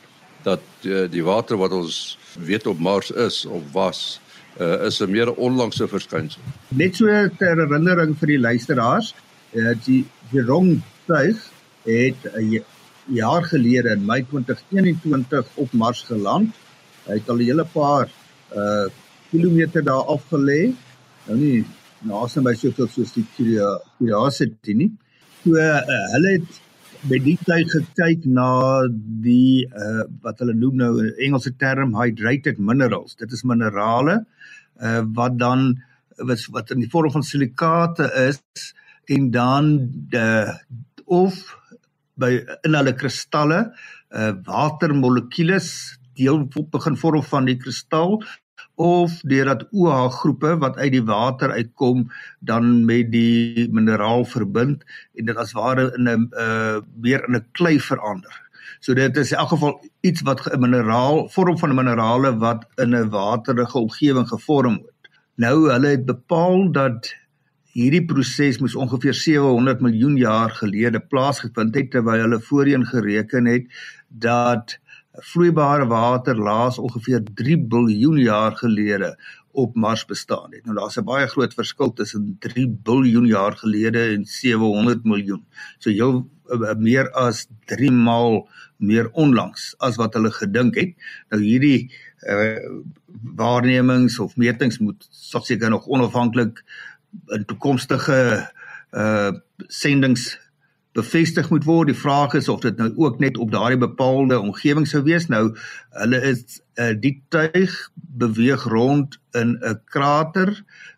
dat 0.46 0.62
uh, 0.86 1.04
die 1.10 1.24
water 1.26 1.58
wat 1.60 1.74
ons 1.74 2.18
weet 2.38 2.66
op 2.70 2.78
Mars 2.78 3.10
is 3.10 3.44
of 3.46 3.62
was 3.74 4.20
uh, 4.60 4.86
is 4.86 5.00
'n 5.00 5.10
meer 5.10 5.32
onlangse 5.34 5.88
verskynsel. 5.88 6.40
Net 6.68 6.96
so 6.96 7.06
ter 7.38 7.56
herinnering 7.56 8.16
vir 8.18 8.34
die 8.34 8.40
luisteraars, 8.40 9.14
uh, 9.52 9.74
die 9.84 10.04
Zhurong 10.30 10.80
tuig 11.06 11.36
het 11.84 12.20
'n 12.34 12.62
jaar 13.06 13.44
gelede 13.44 13.90
in 13.90 14.04
Mei 14.04 14.24
2021 14.30 15.46
op 15.54 15.72
Mars 15.72 16.02
geland. 16.02 16.54
Hy 17.06 17.18
het 17.18 17.28
al 17.28 17.36
'n 17.36 17.44
hele 17.44 17.64
paar 17.64 18.08
uh 18.54 18.88
kilometer 19.30 19.82
daar 19.84 20.06
afgelê. 20.06 20.72
Nou 21.26 21.38
nie 21.38 21.64
naaste 22.04 22.42
by 22.44 22.54
soveel 22.54 22.88
soos 22.92 23.14
die 23.16 23.24
Curiosity 23.36 24.74
nie. 24.74 24.92
So 25.44 25.56
uh, 25.56 25.80
hulle 26.14 26.36
het 26.36 26.62
by 27.06 27.18
die 27.22 27.36
tyd 27.46 27.70
gekyk 27.70 28.24
na 28.26 28.48
die 29.24 29.66
uh 29.66 30.06
wat 30.24 30.40
hulle 30.42 30.54
noem 30.56 30.76
nou 30.80 30.92
'n 31.02 31.12
Engelse 31.26 31.52
term 31.58 31.94
hydrated 31.94 32.58
minerals. 32.58 33.16
Dit 33.16 33.32
is 33.32 33.44
minerale 33.44 34.24
uh 34.80 35.02
wat 35.18 35.38
dan 35.38 35.82
wat 36.18 36.46
wat 36.50 36.70
in 36.70 36.80
die 36.80 36.90
vorm 36.90 37.12
van 37.12 37.22
silikate 37.22 38.10
is 38.28 38.40
en 39.08 39.30
dan 39.30 39.90
de 40.10 40.26
of 41.04 41.56
by 42.16 42.32
in 42.64 42.74
hulle 42.74 42.96
kristalle 42.96 43.60
uh 44.10 44.32
watermolekules 44.44 45.98
deel 46.16 46.46
begin 46.72 46.96
vorm 46.96 47.22
van 47.22 47.44
die 47.44 47.58
kristal 47.60 48.22
of 48.76 49.20
deurdat 49.24 49.66
OH 49.72 50.08
groepe 50.20 50.56
wat 50.60 50.76
uit 50.76 50.92
die 50.92 51.04
water 51.04 51.50
uitkom 51.50 52.06
dan 52.40 52.84
met 52.84 53.10
die 53.12 53.68
mineraal 53.72 54.24
verbind 54.24 54.84
en 55.16 55.30
dit 55.30 55.36
as 55.36 55.54
ware 55.56 55.92
in 55.96 56.08
'n 56.08 56.28
uh 56.32 56.80
weer 57.00 57.24
in 57.28 57.36
'n 57.36 57.46
klei 57.52 57.80
verander. 57.80 58.34
So 58.80 58.94
dit 58.94 59.16
is 59.16 59.32
in 59.32 59.38
elk 59.38 59.48
geval 59.48 59.80
iets 60.00 60.22
wat 60.22 60.44
'n 60.46 60.60
mineraal 60.60 61.28
vorm 61.28 61.58
van 61.58 61.74
minerale 61.74 62.36
wat 62.38 62.66
in 62.76 62.94
'n 62.94 63.08
waterige 63.08 63.78
omgewing 63.78 64.28
gevorm 64.28 64.76
word. 64.76 65.08
Nou 65.36 65.70
hulle 65.70 65.88
het 65.88 66.04
bepaal 66.04 66.72
dat 66.72 67.14
hierdie 67.76 68.04
proses 68.04 68.58
moes 68.58 68.74
ongeveer 68.74 69.14
700 69.14 69.80
miljoen 69.80 70.16
jaar 70.16 70.50
gelede 70.50 71.00
plaasgevind 71.00 71.74
het 71.74 71.90
terwyl 71.90 72.22
hulle 72.24 72.40
voorheen 72.40 72.86
gereken 72.86 73.46
het 73.46 73.66
dat 74.08 74.78
vloeibare 75.18 75.86
water 75.86 76.36
laas 76.38 76.78
ongeveer 76.78 77.22
3 77.34 77.58
biljoen 77.58 78.18
jaar 78.18 78.56
gelede 78.56 79.16
op 79.56 79.74
Mars 79.74 80.04
bestaan 80.04 80.52
het. 80.52 80.64
Nou 80.64 80.76
daar's 80.76 80.98
'n 80.98 81.04
baie 81.04 81.26
groot 81.26 81.54
verskil 81.54 81.92
tussen 81.92 82.36
3 82.40 82.68
biljoen 82.68 83.26
jaar 83.26 83.56
gelede 83.56 84.02
en 84.14 84.24
700 84.24 85.04
miljoen. 85.04 85.44
So 85.78 85.90
jou 85.90 86.24
uh, 86.48 86.74
meer 86.78 87.10
as 87.10 87.46
3 87.64 87.90
maal 87.90 88.48
meer 88.76 89.10
onlangs 89.12 89.74
as 89.78 89.96
wat 89.96 90.14
hulle 90.14 90.30
gedink 90.30 90.74
het. 90.74 90.94
Nou 91.30 91.42
hierdie 91.42 91.92
uh, 92.28 92.60
waarnemings 93.34 94.18
of 94.18 94.36
metings 94.36 94.78
moet 94.78 95.08
seker 95.10 95.70
nog 95.70 95.86
onafhanklik 95.86 96.64
in 97.26 97.44
toekomstige 97.44 98.52
uh 98.92 99.32
sendings 99.66 100.36
bevestig 100.96 101.50
moet 101.52 101.66
word. 101.68 101.90
Die 101.90 101.98
vraag 101.98 102.34
is 102.38 102.48
of 102.48 102.62
dit 102.64 102.78
nou 102.80 102.88
ook 102.96 103.20
net 103.20 103.36
op 103.36 103.52
daardie 103.52 103.80
bepaalde 103.80 104.38
omgewing 104.40 104.88
sou 104.88 105.02
wees. 105.06 105.28
Nou 105.32 105.50
hulle 106.00 106.20
is 106.30 106.60
uh 106.80 106.92
die 107.00 107.14
tuig 107.32 107.74
beweeg 107.94 108.64
rond 108.72 109.18
in 109.36 109.56
'n 109.60 109.80
krater 109.92 110.52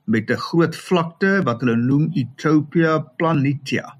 met 0.05 0.31
'n 0.31 0.45
groot 0.49 0.77
vlakte 0.77 1.43
wat 1.45 1.61
hulle 1.61 1.77
noem 1.77 2.11
Utopia 2.15 2.99
Planitia. 3.19 3.95